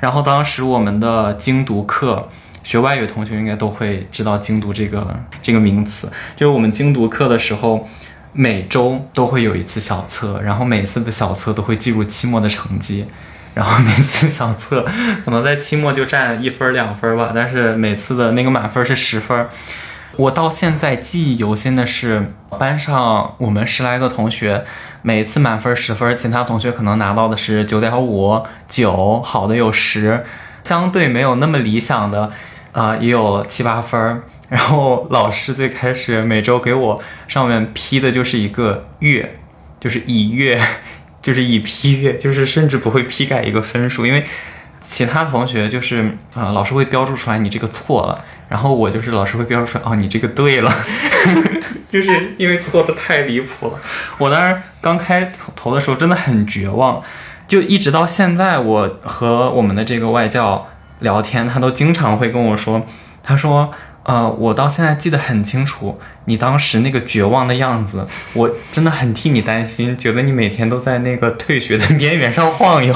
[0.00, 2.28] 然后当时我们的精读课，
[2.62, 6.10] 学外语同学应该都会知道精读这个这个名词。
[6.36, 7.88] 就是我们精读课的时候，
[8.32, 13.06] 每周都会有一次小测，然后每次的小测都会记录期末的成绩。
[13.52, 14.86] 然后每次小测
[15.24, 19.48] 可能在期末就占一分两分吧，但是每次的那个满分是十分。
[20.16, 24.64] 我到现在记忆犹新的是，班上我们十来个同学，
[25.02, 30.24] 每次满分十分，其他同学可能拿到的是九点五、九，好的有十，
[30.62, 32.30] 相对没有那么理想的，
[32.72, 34.22] 啊，也有七八分儿。
[34.48, 39.36] 然后老师最开始每周给我上面批的就是一个月，
[39.78, 40.60] 就是以月。
[41.22, 44.24] 就是以批阅，就是甚至不会批改一个分数，因为
[44.88, 50.72] 其他同学就是啊，老师会标注出来你这个错了，然后我就是老师会标注出来哦，你这个对了，
[51.90, 53.78] 就是因为错的太离谱了。
[54.16, 57.02] 我当时刚开头的时候真的很绝望，
[57.46, 60.66] 就一直到现在，我和我们的这个外教
[61.00, 62.86] 聊天，他都经常会跟我说，
[63.22, 63.70] 他说。
[64.02, 72.94] 呃，我到现在记得很清楚，你当时那个绝望的样子，我真的很替你担心，觉得你每天都在那个退学的边缘上晃悠。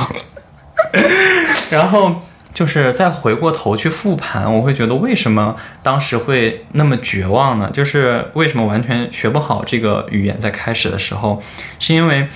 [1.71, 2.23] 然后
[2.55, 7.71] 就是再回过头去复盘，我会觉得为什么当时会那么绝望呢？
[7.71, 11.41] 就是为什么完全学不好这个语言，在开始的时候，
[11.79, 12.27] 是因为。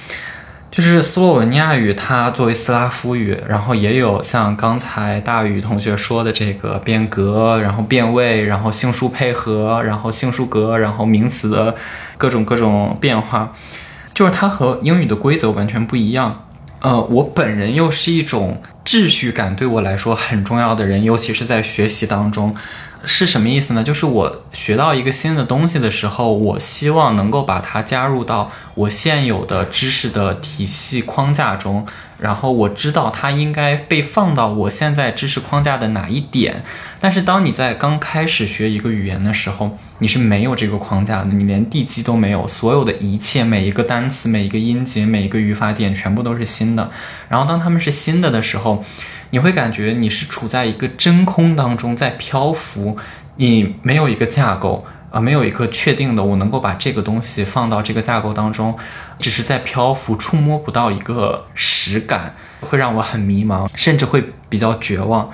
[0.70, 11.74] 就是斯洛文尼亚语，它作为斯拉夫语，然后也有像刚才大宇同学说的这个变格，然后变位，然后性数配合，然后性数格，然后名词的
[12.18, 13.52] 各种各种变化，
[14.12, 16.44] 就是它和英语的规则完全不一样。
[16.81, 22.54] 呃，我本人又是一种秩序感对我来说很重要的人，尤其是在学习当中。
[23.04, 23.82] 是什么意思呢？
[23.82, 31.87] 就是我学到一个新的东西的时候，我希望能够把它加入到我现有的知识的体系框架中，
[32.18, 36.62] 然后我知道它应该被放到我现在知识框架的哪一点。
[37.00, 46.90] 但是当你在刚开始学一个语言的时候，你是没有这个框架的，你连地基都没有，所有的一切，每一个单词、每一个音节、每一个语法点，全部都是新的。
[47.28, 48.84] 然后当它们是新的的时候，
[49.30, 52.96] 你会感觉你是处在一个真空当中，在漂浮，
[53.36, 58.76] 你没有一个架构啊，没有一个确定的，我能够把这个东西放到这个架构当中，
[59.18, 61.78] 只是在漂浮，触摸不到一个实。
[61.88, 65.30] 实感，会让我很迷茫，甚至会比较绝望。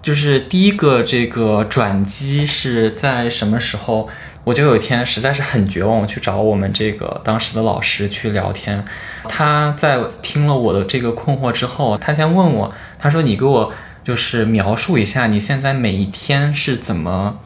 [0.00, 4.08] 就是第一个这个转机是在什么时候？
[4.44, 8.84] 我就有一天实在是很绝望，我去找我们这个当时的老师去聊天。
[9.28, 13.72] 他在听了我的这个困惑之后，他先问我，他说：“你给我
[14.02, 17.38] 就是描述一下你现在每一天是怎么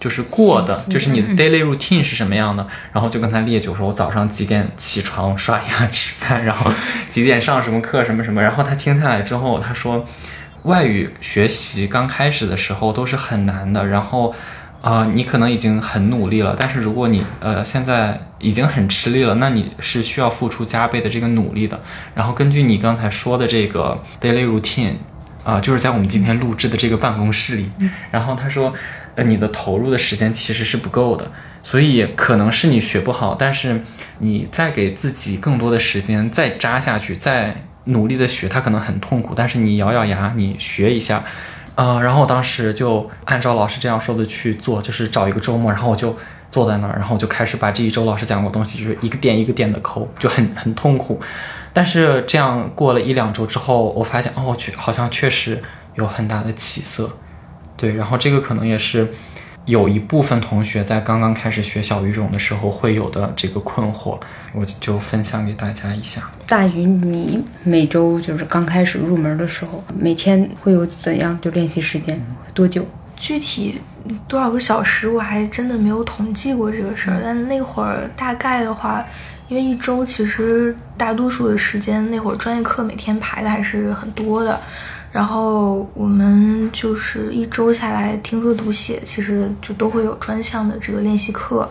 [0.00, 6.72] 就是过的，就是你的 daily routine 是什么样的？”然后就跟他列举说：“我早上几点起床、刷牙、吃饭，然后
[7.10, 10.04] 几点上什么课、什么什么。”然后他听下来之后，他说。
[10.64, 14.34] 外语学习刚开始的时候都是很难的，然后，
[14.80, 21.78] 啊，你可能已经很努力了，但是如果你呃现在已经很吃力了，那你是需要付出加倍的这个努力的。
[22.14, 24.94] 然后根据你刚才说的这个 daily routine，
[25.44, 27.70] 啊，就是在我们今天录制的这个办公室里，
[28.10, 28.72] 然后他说，
[29.16, 31.30] 呃，你的投入的时间其实是不够的，
[31.62, 33.82] 所以可能是你学不好，但是
[34.20, 37.64] 你再给自己更多的时间，再扎下去，再。
[37.84, 41.24] 努力的学，他可能很痛苦，但是你咬咬牙，你学一下，
[41.80, 46.14] 啊，然后我当时就按照老师这样说的去做，就是找一个周末，然后我就
[46.50, 51.18] 坐在那儿，然后我就开始把这一周老师讲过东西，就是一个点一个点的抠，就很很痛苦。
[51.72, 55.62] 但是这样过了一两周之后，我发现哦，去好像确实
[55.94, 57.10] 有很大的起色，
[57.78, 59.08] 对，然后这个可能也是。
[59.70, 64.18] 有一部分同学在刚刚开始学小语种的时候会有的这个困惑，
[64.52, 66.28] 我就分享给大家一下。
[66.44, 72.20] 大鱼，你每周就是刚开始入门的时候，每天会有怎样就练习时间
[72.52, 72.84] 多久？
[73.16, 73.80] 具体
[74.26, 79.04] 多少个小时我还真的没有统计过这个事儿，但那会儿大概的话，
[79.46, 84.58] 因为一周其实大多数的时间，那会儿专业课每天排的还是很多的。
[85.12, 91.68] 然后我们就是一周下来听说读写，其实就都会有专项的这个练习课。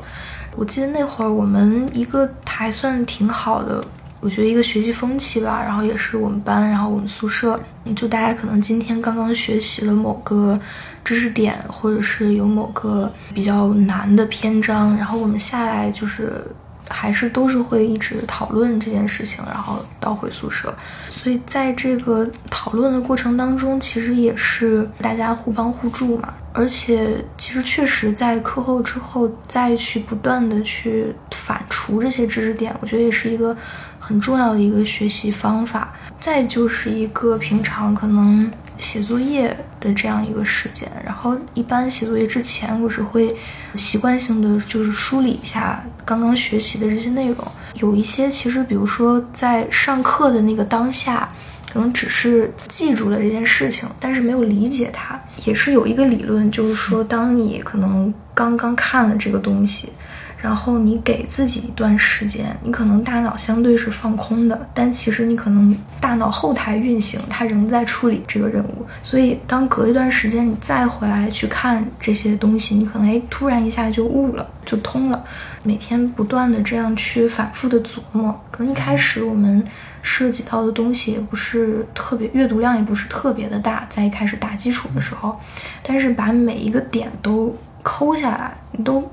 [0.56, 3.82] 我记得那会儿我们一个还算挺好的，
[4.19, 5.62] 我觉得一个学习风气吧。
[5.63, 7.58] 然后也是我们班，然后我们宿舍，
[7.95, 10.60] 就大家可能今天刚刚学习了某个
[11.06, 16.45] 知识点，或者是有某个比较难的篇章，然后我们下来就是。
[16.91, 20.73] 还是都是会一直讨论这件事情，然后到回宿舍。
[21.21, 26.34] 所以在这个讨论的过程当中，其实也是大家互帮互助嘛。
[26.53, 33.55] 而且其实确实在课后之后再去不断的去反刍这些知识点，我觉得也是一个
[33.99, 35.93] 很重要的一个学习方法。
[36.21, 38.49] 再就是一个平常可能。
[38.79, 39.49] 写作业
[39.82, 43.36] 的这样一个时间，然后一般写作业之前，我是会
[43.75, 47.36] 习惯性的就是梳理一下刚刚学习的这些内容。
[47.80, 51.28] 有一些其实，比如说在上课的那个当下，
[51.72, 55.20] 可能只是记住了这件事情，但是没有理解它。
[55.46, 59.89] 也是有一个理论，就是说，当你可能刚刚看了这个东西。
[60.41, 68.86] 然后你给自己一段时间，你可能大脑相对是放空的，但其实你可能大脑后台运行，它仍在处理这个任务。
[69.04, 75.21] 所以当隔一段时间你再回来去看这些东西，你可能哎突然一下就悟了，就通了。
[75.62, 79.62] 每天不断的这样去反复的琢磨，可能一开始我们
[80.02, 85.38] 涉及到的东西也不是特别，阅读量也不是特别的大，在一开始打基础的时候，
[85.84, 89.06] 但是把每一个点都抠下来，你都。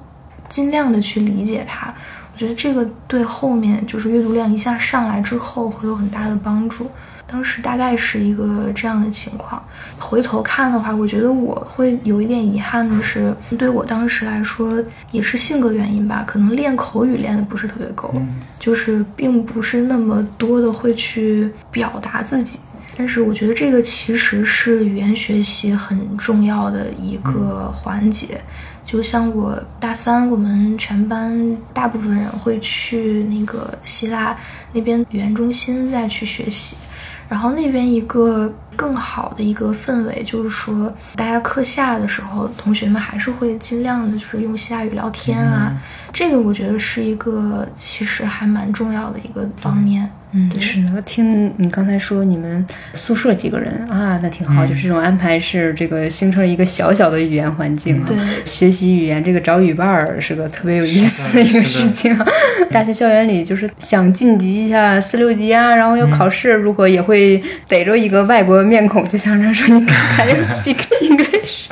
[0.49, 1.93] 尽量的去理解它，
[2.33, 6.91] 我觉得这个对后面就是阅读量一下上来之后会有很大的帮助。
[7.29, 9.61] 当时大概是一个这样的情况。
[9.99, 14.81] 回头看的话，我觉得我会有一点遗憾的是，对我当时来说
[15.11, 18.15] 也是性格原因吧，可能练口语练的不是特别够，
[18.61, 22.61] 就是并不是那么多的会去表达自己。
[22.97, 28.41] 但是我觉得这个其实是语言学习很重要的一个环节。
[28.87, 31.37] 就像我大三，我们全班
[31.75, 34.35] 大部分人会去那个希腊
[34.73, 36.77] 那边语言中心再去学习，
[37.29, 45.75] 然后那边一个更好的一个氛围，就是说大家课下的时候，同学们还是会尽量的，就是用希腊语聊天啊。
[46.13, 50.09] 这个我觉得是一个其实还蛮重要的一个方面。
[50.33, 51.01] 嗯，是的。
[51.03, 54.67] 听你刚才说你们宿舍几个人啊，那挺好。
[54.67, 58.05] 就是这种安排是这个形成了一个小小的语言环境啊。
[58.07, 62.17] 对，学习语言这个找语伴儿是个特别有意思的一个事情。
[62.71, 71.69] 大学校园里就是想晋级一下四六级啊，然后要考试，如果也会逮着一个外国面孔，就想着说你看，you speak English？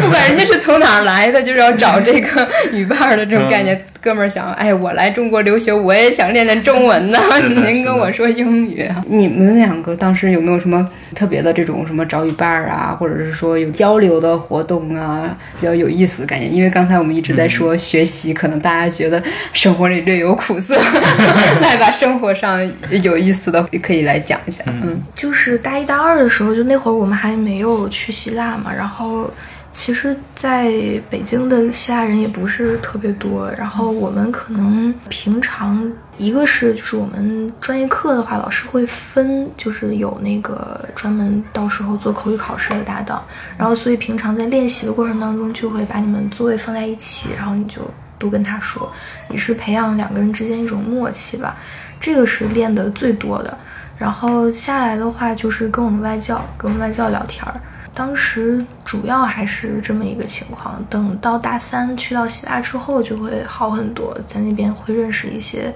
[0.00, 3.84] 不管人家是从哪儿来的，就是要找这个语伴的这种概念。
[4.02, 7.20] 哥们儿想，哎，我来中国留学，我也想练练中文呢。
[7.54, 10.84] 您跟我说英语，你们两个当时有没有什么
[11.14, 16.48] 特别的这种什么找语伴儿啊，或者是说有交流的活动啊，比较有意思的感觉？
[16.48, 20.74] 因为刚才我们一直在说学习，可能大家觉得生活里略有苦涩，
[21.62, 22.58] 来把生活上
[23.04, 24.64] 有意思的可以来讲一下。
[24.66, 29.30] 嗯，就是大一、大二的时候，就那会儿我们还没有去希腊嘛，然后。
[29.72, 30.70] 其实，在
[31.08, 33.50] 北京的希腊人也不是特别多。
[33.56, 43.24] 然后我们可能平常，一个是就是我们专业课的话，老师会分，就是有那个专门到时候做口语考试的搭档。
[43.56, 47.80] 然后，所以平常在练习的过程当中，就会把你们座位放在一起，然后你就
[48.18, 48.92] 都跟他说，
[49.30, 51.56] 也是培养两个人之间一种默契吧。
[51.98, 53.56] 这个是练的最多的。
[53.98, 57.54] 然后下来的话，就是跟我们外教，跟我们外教聊天儿。
[57.94, 65.72] 当时主要还是这么一个情况，等到大三去到希腊之后就会好很多，在那边会认识一些，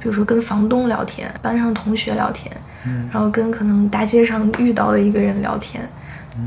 [0.00, 2.50] 比如说跟房东聊天，班上同学聊天，
[2.84, 5.88] 嗯，然后跟可能大街上遇到的一个人聊天，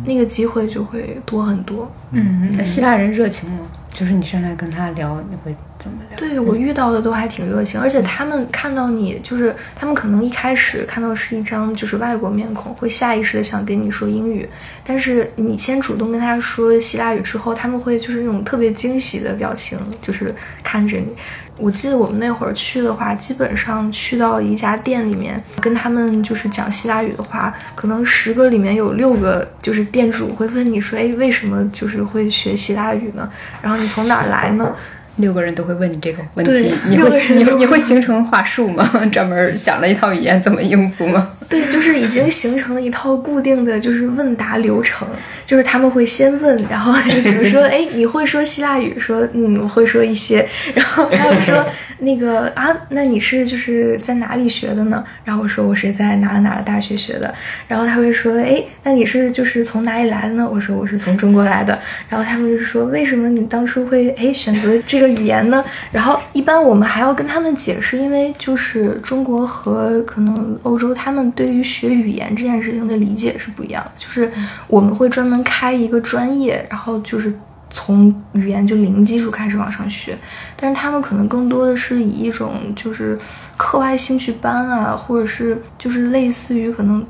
[0.04, 1.90] 那个机会就会多很多。
[2.12, 3.60] 嗯，那希腊人热情吗？
[3.98, 6.20] 就是你上来跟他聊，你会怎么聊？
[6.20, 14.48] 对我遇到的都还挺热情，而且他们看到你，就是他们可能一开始看到是一张就是外国面孔，会下意识的想跟你说英语，
[14.84, 21.16] 但是你先主动跟他说希腊语之后，他们会就是那种特别惊喜的表情，就是看着你。
[21.58, 33.30] 我记得我们那会儿去的话，基本上去到一家店里面，跟他们就是讲希腊语的话，可能十个里面有六个就是店主会问你说：“哎，为什么就是会学希腊语呢？
[33.62, 34.70] 然后你从哪儿来呢？”
[35.18, 38.86] 六个人都会问你这个问题， 你会你会你会形成话术吗？
[39.10, 41.26] 专门想了一套语言怎么应付吗？
[41.48, 45.08] 对，就是已经形成了一套固定的就是问答流程，
[45.46, 46.92] 就是他们会先问，然后
[47.24, 48.98] 比如说，哎，你会说希腊语？
[48.98, 50.48] 说，嗯，我会说一些。
[50.74, 51.64] 然后他会说，
[52.00, 55.04] 那个啊，那你是就是在哪里学的呢？
[55.24, 57.32] 然后我说我是在哪哪个大学学的。
[57.68, 60.50] 然后他会说，哎，那你是就是从哪里来的呢？
[60.52, 61.78] 我说我是从中国来的。
[62.10, 65.64] 然后他们就是说，为什么你当初会哎选择这个语言呢？
[65.92, 71.32] 然后一般我们还要跟他们解释，因为就是中国和可能欧洲他们。
[71.36, 74.32] 对于学语言这件事情的理解是不一样的，就是
[74.68, 77.34] 我们会专门开一个专业，然后就是
[77.70, 80.18] 从语言就零基础开始往上学，
[80.56, 83.20] 但是他们可能更多的是以一种就是
[83.58, 87.06] 课外兴趣班啊，或者是就是类似于可能。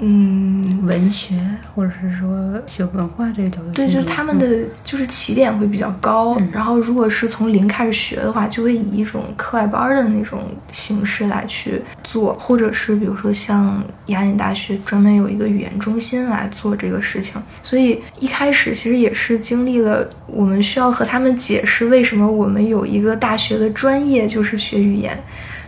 [0.00, 1.38] 嗯，文学
[1.72, 6.36] 或者是说学文化这个角度，对，就是他们的就是起点会比较高。
[6.52, 10.40] 然后，如果是从零开始学的话，就会以一种课外班的那种
[10.72, 17.40] 形式来去做，或者是比如说像雅典大学专门有一个语言中心来做这个事情。
[17.62, 25.16] 所以一开始其实也是经历了，我们需要和他们解释为什么我们有一个大学的专业就是学语言，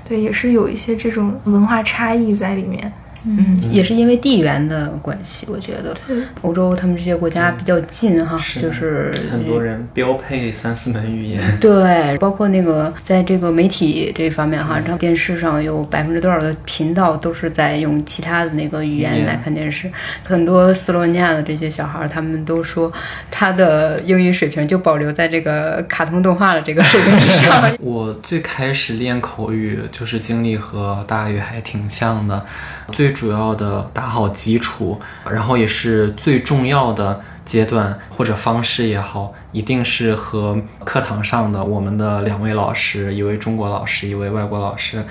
[0.08, 2.92] 对，也是有一些这种文化差异在里面。
[3.28, 5.96] 嗯，也是因为地缘的关系，我觉得
[6.42, 11.42] 欧洲他们这些国家比较近哈，就是很多人标配三四门语言。
[11.58, 19.90] 对，包括那个在这个媒体这方面哈，然后电视上有百分之多少的频道都是在用其他的那个语言来看电视。
[20.22, 22.92] 很多斯洛文尼亚的这些小孩，他们都说
[23.28, 27.74] 他的英语水平就保留在这个卡通动画的这个水平之上。
[27.82, 32.46] 我最开始练口语就是经历和大宇还挺像的，
[32.92, 33.15] 最。
[33.16, 45.02] 主要的打好基础，然后也是最重要的阶段或者方式也好，一定是和课堂上的我们的两位老师，一位中国老师，一位外国老师，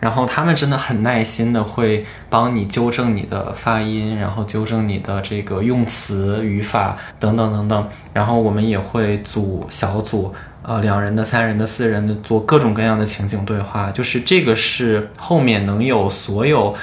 [0.00, 16.74] 然后他们真的很耐心的会帮你纠正你的发音，然后纠正你的这个用词、语法等等等等，然后我们也会组小组，呃，两人的、三人的、四人的，做各种各样的情景对话，就是这个是后面能有所有。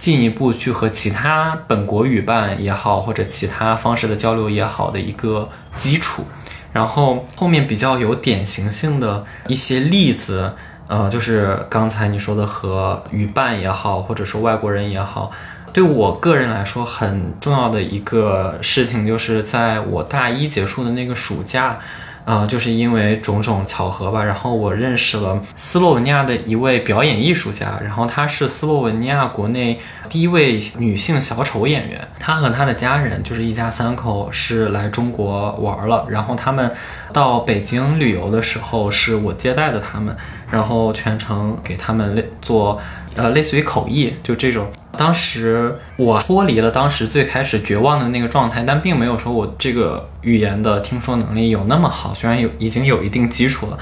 [0.00, 5.46] 进一步去和其他本国语伴也好，或者其他方式的交流也好的一个
[5.76, 6.24] 基础，
[6.72, 10.54] 然后后面比较有典型性的一些例子，
[10.88, 15.30] 呃，就是刚才你说的和语伴也好，或者说外国人也好，
[15.70, 21.78] 对我个人来说很重要的一个事情，就是在我大一结束的那个暑假。
[22.24, 32.06] 啊，就是因为种种巧合吧，然后我认识了斯洛文尼亚的一位表演艺术家，然后她是斯洛文尼亚国内第一位女性小丑演员。
[32.18, 36.70] 她和她的家人就是一家三口是来中国玩了，然后他们
[37.12, 40.14] 到北京旅游的时候是我接待的他们，
[40.50, 42.80] 然后全程给他们做
[43.16, 44.70] 呃类似于口译，就这种。
[44.96, 53.78] 当时我脱离了当时最开始绝望的那个状态，但并没有说我这个语言的听说能力有那么好，虽然有已经有一定基础了，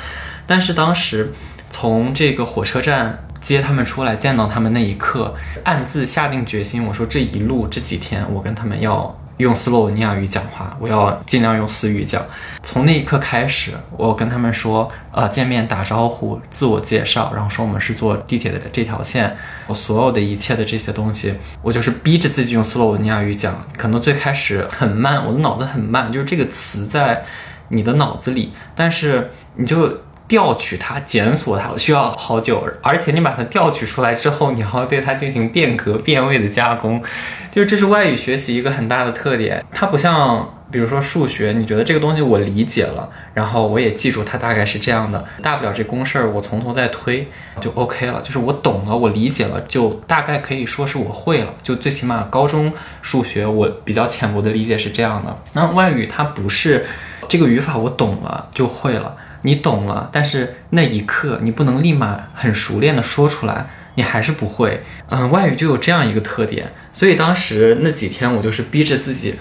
[0.47, 1.33] 但是当时
[1.71, 5.35] 从这个火车站接他们出来，见到他们那一刻，
[5.65, 12.23] 暗自下定决心，我说这一路这几天，我跟他们要用斯洛文尼亚语讲话，我要尽量用斯语讲。
[12.63, 19.37] 从那一刻开始，我跟他们说，呃，见面打招呼，自我介绍，然后说我们是坐地铁的这条线，
[19.67, 23.67] 我所有的一切的这些东西，我就是逼着自己用斯洛文尼亚语讲。
[23.77, 27.25] 可能最开始很慢，我的脑子很慢，就是这个词在
[27.69, 29.99] 你的脑子里，但是你就。
[30.29, 37.03] 调取它、检索它需要好久，而且你把它调取出来之后，你还要对它进行变革、变位的加工，
[37.51, 39.65] 就是这是外语学习一个很大的特点。
[39.73, 47.27] 它不像，比如说数学，你觉得这个东西我理解了，然后我也记住它大概是这样的，大不了这公式我从头再推
[47.59, 48.21] 就 OK 了。
[48.21, 51.55] 就是我懂了，我理解了，就大概可以说是我会了。
[51.63, 52.71] 就最起码高中
[53.01, 55.35] 数学我比较浅薄的理解是这样的。
[55.55, 56.85] 那外语它不是
[57.29, 59.17] 这个语法我懂了就会了。
[59.43, 64.83] 你懂了，但是那一刻你不能立马很熟练的说出来，你还是不会。
[65.09, 69.35] 嗯，外语就有这样一个特点，所以当时那几天我就是逼着自己，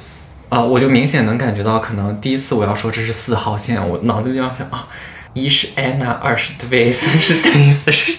[0.50, 4.88] 啊，我就明显能感觉到，可能第一次我要说这是四号线，我脑子里要想啊，
[5.38, 8.18] 一是 Anna，二是 Dave，三是 Dennis，四是，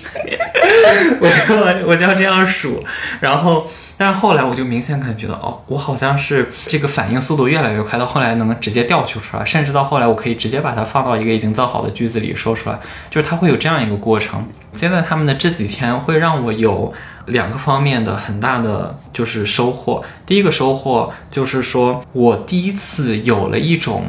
[1.21, 2.85] 我就我就要这样数，
[3.21, 3.67] 然后。
[4.01, 12.79] 但是后来我就明显感觉到，哦，我好像是这个反应速度越来越快，到后来能直接调取出来，甚至到后来我可以直接把它放到一个已经造好的句子里说出来，
[13.11, 14.47] 就是它会有这样一个过程。
[14.73, 16.93] 现在他们的这几天会让我有
[17.27, 20.05] 两个方面的很大的就是收获。
[20.25, 24.05] 第一个收获就是说我第一次有了一种。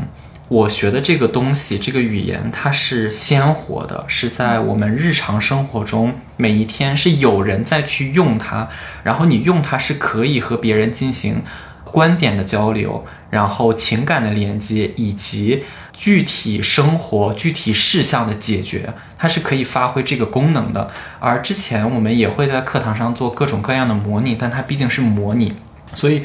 [0.50, 8.68] 我学的这个东西，这个语言，它是鲜活的，是在我们日常生活中每一天是有人在去用它，
[9.04, 11.44] 然后你用它是可以和别人进行
[11.84, 20.90] 观点的交流，然后情感的连接，以及具体生活具体事项的解决，它是可以发挥这个功能的。
[21.20, 25.54] 而之前我们也会在课堂上做各种各样的模拟，但它毕竟是模拟，
[25.94, 26.24] 所以。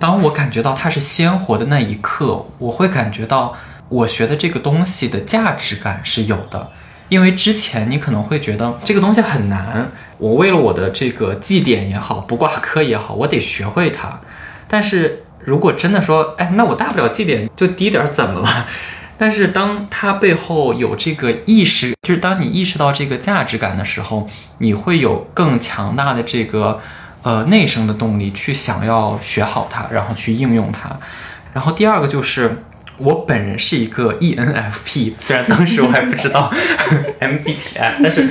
[0.00, 3.54] 当我感觉到它是鲜活的那一刻，我会感觉到
[3.90, 6.70] 我学的这个东西的价值感是有的。
[7.10, 14.18] 因为之前你可能会觉得这个东西很难，我为了我的这个绩点也好，不挂科也好，我得学会它。
[14.66, 18.66] 但是如果真的说，哎，那我大不了绩点就低点，怎么了？
[19.18, 24.26] 但是当它背后有这个意识，就是当你意识到这个价值感的时候，
[24.58, 26.80] 你会有更强大的这个。
[27.22, 30.90] 呃，内生的动力去想要学好它，然后去应用它。
[31.52, 32.62] 然后第二个就是
[32.96, 36.50] 我本人是一个 ENFP， 虽然当时我还不知道
[37.20, 38.28] MBTI，但是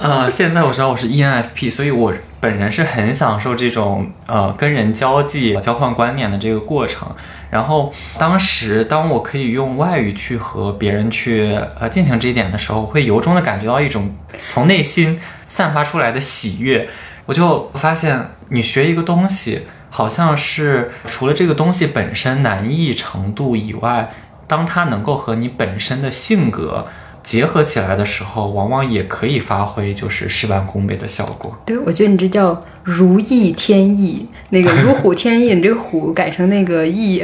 [0.00, 7.08] 呃，现在我知道我是 ENFP，所以我本人是很享受这种呃跟人交际、交换观念的这个过程。
[7.48, 14.12] 然后当时当我可以用外语去和别人去呃进行这一点的时候，会由衷的感觉到一种
[14.48, 16.88] 从内心散发出来的喜悦。
[17.26, 24.10] 我就发现，你学一个东西，好像是除了这个东西本身难易程度以外，
[24.46, 26.86] 当它能够和你本身的性格
[27.24, 31.58] 结合起来的时候，往往也可以发挥就是事半功倍的效果。
[31.66, 37.20] 对，我觉得你这叫如意天意，那个如虎添翼，你这个虎改成那个翼，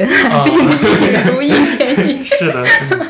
[1.27, 2.21] 如意天意。
[2.25, 3.05] 是的，是的。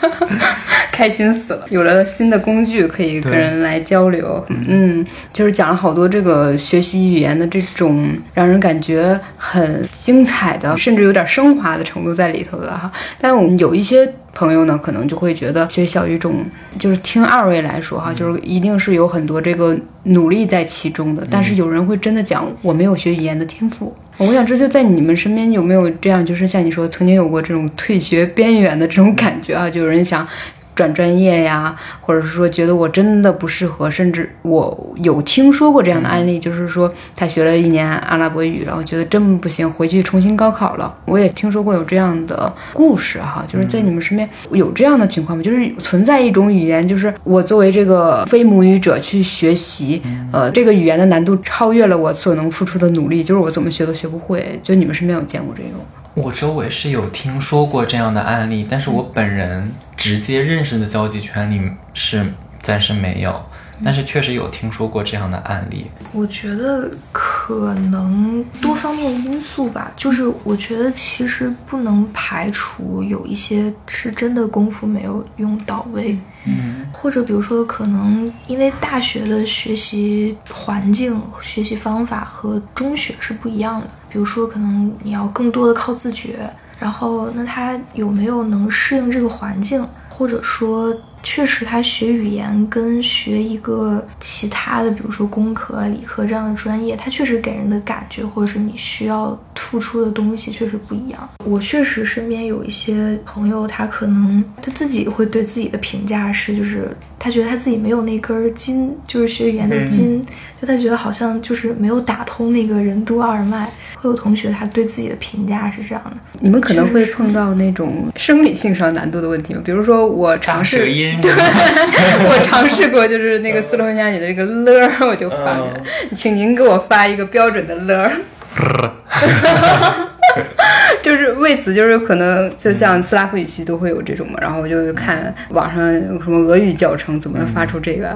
[0.93, 4.45] 开心死了，有了新的工具可以跟人来交流。
[4.47, 12.91] 嗯，就是讲了好多这个学习语言的这种让人感觉很精彩的，甚至有点升华的程度在里头的哈。
[13.19, 16.45] 但我们有一些朋友呢，可能就会觉得学小语种
[16.77, 21.25] 就是听二位来说哈，就是一定是有很多这个努力在其中的。
[21.27, 23.91] 但是有人会真的讲我没有学语言的天赋。
[24.17, 29.67] 我想这就在你们身边有没有这样，就是像你说曾经有过这种退学边缘的这种感觉啊？
[29.67, 30.27] 就有人想。
[30.75, 40.93] 转专业呀，或者是说觉得我真的不适合，甚至我有听说过这样的案例，就是说他学了一年阿拉伯语，然后觉得真不行，回去重新高考了。
[41.05, 45.43] 我也听说过有这样的故事哈，就是在你们身边有这样的情况吗？
[45.43, 50.01] 就是存在一种语言，就是我作为这个非母语者去学习，
[50.31, 54.59] 呃，这个语言的难度超越了我所能付出的努力，就是我怎么学都学不会。
[54.61, 55.73] 就你们身边有见过这种？
[56.15, 62.25] 我周围是有听说过这样的案例，但是我本人直接认识的交际圈里是
[62.61, 63.43] 暂时没有，
[63.83, 65.87] 但是确实有听说过这样的案例。
[66.13, 83.87] 我觉得可能多方面因素吧，就是我觉得其实不能排除有一些是真的功夫没有用到位，嗯，或者比如说可能因为大学的学习环境、学习方法和中学是不一样的。
[84.09, 86.47] 比如说，可能你要更多的靠自觉，
[86.83, 101.29] 然后那他有没有能适应这个环境，或者说确实，他学语言跟学一个其他的，比如说工科、理科这样的专业，他确实给人的感觉，或者是你需要付出的东西，确实不一样。
[101.45, 110.21] 我确实身边有一些朋友，他可能他自己会对自己的评价是，就是他觉得他自己没有那根筋，就是学语言的筋，
[110.61, 113.71] 就他觉得好像就是没有打通那个任督二脉。
[114.03, 119.61] 会有同学他对自己的评价是这样的，你们可能会碰到那种生理性上难度的问题吗？
[119.63, 120.79] 比如说我尝试，
[121.21, 121.31] 对
[122.27, 125.81] 我尝试过，就是那个斯洛文尼亚语的这个了，我就发出来，
[126.13, 128.11] 请您给我发一个标准的了。
[131.03, 138.15] 就是为此，就是可能就像斯拉夫语系都会有这种嘛，然后我就看网上有什么俄语教程怎么发出这个，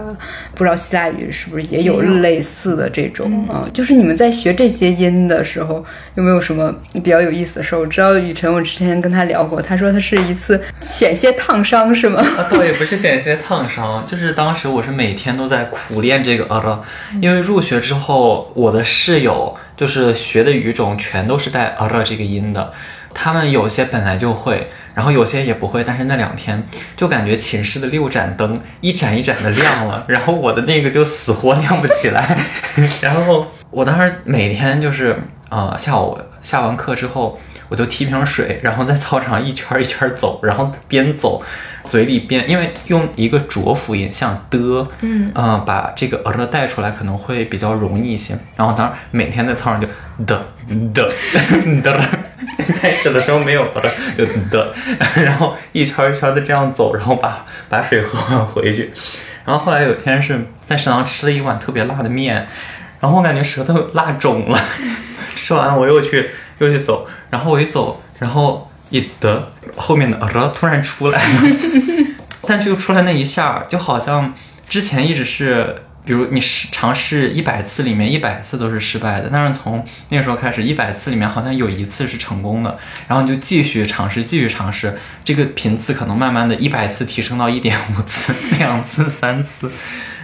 [0.55, 3.67] 不知道希腊语是不是也有类似的这种啊？
[3.73, 5.83] 就是你们在学这些音的时候，
[6.15, 7.79] 有没有什么比较有意思的事儿？
[7.79, 12.21] 我知道雨辰，我之前跟他聊过，他说他是一次险些烫伤，是吗？
[12.37, 16.83] 啊，倒也不是险些烫伤，就是当时我是每天都在苦练这个呃，
[17.21, 19.55] 因为入学之后，我的室友。
[19.77, 22.73] 就是学的语种全都是带 r 这个音的，
[23.13, 25.83] 他们有些本来就会，然后有些也不会。
[25.83, 26.61] 但是那两天
[26.97, 32.43] 就感觉寝室的六盏灯一盏一盏的亮了， 然后我的那个就死活亮不起来。
[33.01, 35.15] 然后我当时每天就是
[35.49, 37.39] 啊，下午下完课之后。
[37.69, 41.43] 我就提瓶水，然后在操场一圈一圈走，然后边走，
[41.83, 48.37] 嘴里边因为用一个浊辅音，像的，嗯，啊，把这个呃带出来可能会比较容易一些。
[48.55, 49.87] 然后当然每天在操场就
[50.25, 50.45] 的
[50.93, 51.11] 的
[51.83, 52.01] 的，
[52.81, 53.81] 开始的时候没有的
[54.17, 54.73] 就的，
[55.15, 58.91] 然后一圈一圈的这样走，然后把把水喝回去。
[59.45, 62.47] 然后后来有天是在食堂吃了一碗特别辣的面，
[62.99, 64.59] 然后我感觉舌头辣肿了，
[65.35, 66.29] 吃完我又去。
[66.59, 71.41] 又去走，然后我一走，然后一得后面的 呃突然出来了，
[72.47, 74.33] 但就出来那一下，就好像
[74.67, 82.77] 之前一直是，比如你试尝试一百次里面一百次都是失败的，但是从那个时候开始，一百次里面好像有一次是成功的，
[83.07, 89.69] 然后你就继续尝试，继续尝试，这个频次可能慢慢的一百次提升到一点五次、两次、三次，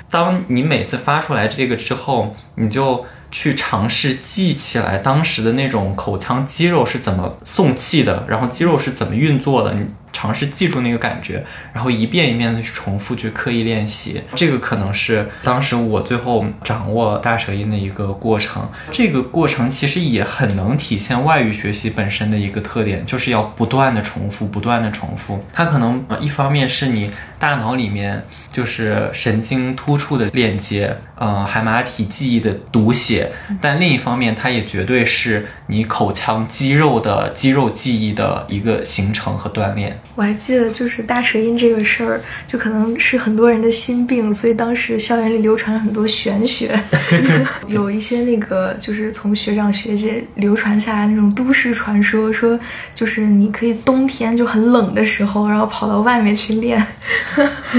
[0.09, 3.05] 当你每次发出来这个之后，你就。
[3.33, 9.73] 去尝试记起来当时的那种口腔肌肉是怎么送气的，然后肌肉是怎么运作的。
[9.73, 9.85] 你。
[10.13, 11.43] 尝试记住那个感觉，
[11.73, 18.69] 然后一遍一遍的去重复去刻意练习，这个可能是当时我最后掌握大舌音的一个过程。
[18.91, 25.43] 这个过程其实也很能体现外语学习本身的一个特点，就是要不断的重复，不断的重复。
[25.51, 39.99] 它可能一方面是你大脑里面就是神经突触的链接，呃，海马体记忆的读写，但另一方面，它也绝对是你口腔肌肉的肌肉记忆的一个形成和锻炼。
[40.15, 46.79] 我还记得，就是大舌音这个事儿，就可能是很多人的心病，所以当时校园里流传了很多玄学，
[47.65, 52.59] 有一些那个就是从学长学姐流传下来那种都市传说，说
[52.93, 56.85] 就是你可以冬天就很冷的时候，然后跑到外面去练，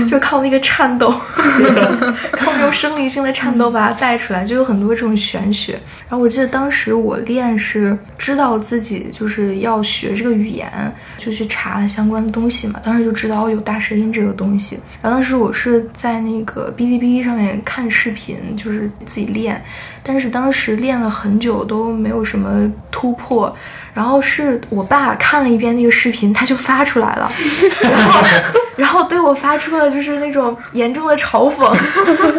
[0.09, 1.11] 就靠那个颤抖，
[2.35, 5.75] 靠那种生理性的颤抖把它带出来，就有很多这种玄学。
[6.09, 10.69] 然后我记得当时我练是知道自己就是要学这个语言，
[11.17, 12.14] 就去查相关。
[12.33, 14.79] 东西嘛，当时就知道有大舌音这个东西。
[15.01, 19.63] 然后当时我是在那个哔哩哔哩上面看视频，就是自己练，
[20.03, 23.55] 但是当时练了很久都没有什么突破。
[23.93, 27.31] 然后是我爸看了一遍那个视频，他就发出来了，
[27.81, 28.25] 然后
[28.75, 31.73] 然后对我发出了就是那种严重的嘲讽，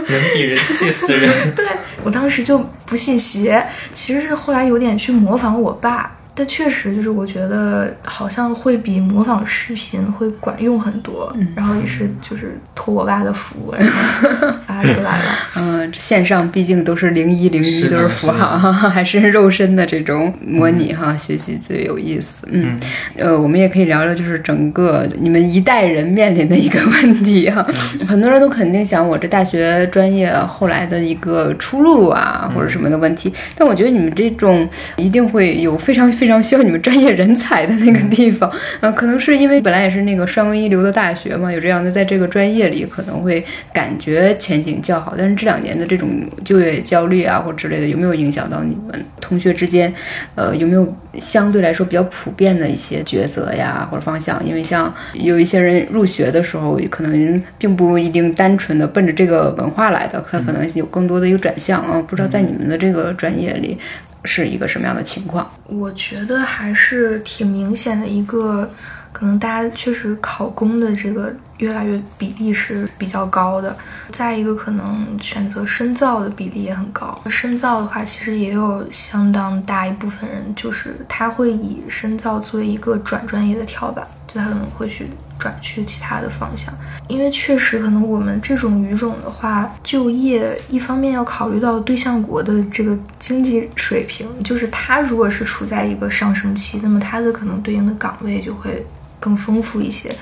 [0.06, 1.32] 人比人气死人。
[1.56, 1.66] 对
[2.04, 6.12] 我当时就不信邪，其实是后来有点去模仿我爸。
[6.38, 11.34] 但确实就是，我觉得好像会比模仿视频会管用很多。
[11.56, 15.24] 然后也是就是托我爸的福，然后发出来了。
[15.56, 22.46] 嗯，线上毕竟都是零一零一都是符号，还是肉身的这种模拟哈，学习最有意思。
[22.52, 22.78] 嗯，
[23.16, 27.66] 呃，我们也可以聊聊，就是整个你们一代人面临的一个 问题哈。
[28.06, 33.34] 很多人都肯定想，我这大学专业后来的一个出路啊，或者什么的问题。
[33.56, 34.68] 但我觉得你们这种
[34.98, 36.25] 一定会有非常非。
[36.26, 45.14] 非常需要你们专业人才的那个地方，呃，可能是因为本来也是那个双一流的大学嘛，有这样的在这个专业里可能会感觉前景较好。
[45.16, 46.10] 但是这两年的这种
[46.44, 49.94] 就业焦虑啊，或之类的，有没有影响到你们同学之间？
[50.34, 54.44] 呃，有没有相对来说比较普遍的一些抉择呀，或者方向？
[54.44, 62.04] 因为像有一些人入学的时候，可能并不一定单纯的奔着这个文化来的，他可能有更多的一个转向啊。
[62.08, 63.78] 不知道在你们的这个专业里。
[64.26, 65.50] 是一个什么样的情况？
[65.68, 68.70] 我觉得还是挺明显的一个
[69.12, 73.76] 可能大家确实考公的这个越来越比例是比较高的。
[74.12, 77.18] 再一个，可能选择深造的比例也很高。
[77.30, 84.06] 深造的话，其实也有相当大一部分人，就是他会以深造作为一个转专业的跳板，
[84.36, 85.08] 他可能会去
[85.40, 86.74] 转去其他的方向。
[87.08, 98.86] 因为确实，可能我们这种语种的话，就业一方面要考虑到对象国的这个经济水平，就是他如果是处在一个上升期，那么他的可能对应的岗位就会
[99.20, 100.14] 更丰富一些。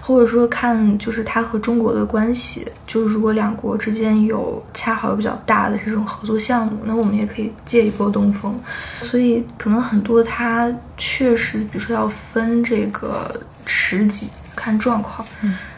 [0.00, 8.58] 或者说看就是他和中国的关系，就是如果两国之间有恰好有比较大的这种合作项目，那我们也可以借一波东风。
[9.02, 13.38] 所以可能很多他确实，比如说要分这个
[13.68, 15.24] 时机看状况。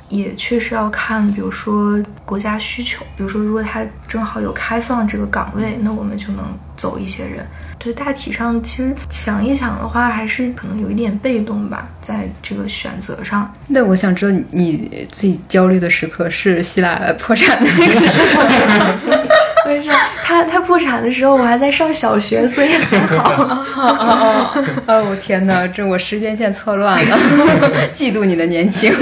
[0.09, 6.45] 也确实要看，比如说国家需求，比如说如果他正好有开放这个岗位，那我们就能
[6.77, 7.47] 走一些人。
[7.79, 13.55] 对，大体上其实想一想的话，还是可能有一点被动吧，在这个选择上。
[13.69, 18.43] 那我想知道你最焦虑的时刻是希腊破产的那个时候。
[19.71, 19.89] 没事，
[20.25, 23.65] 他他破产的时候我还在上小学，所以还好。
[24.87, 27.17] 哦，我天哪，这我时间线错乱了，
[27.95, 28.93] 嫉妒你的年轻。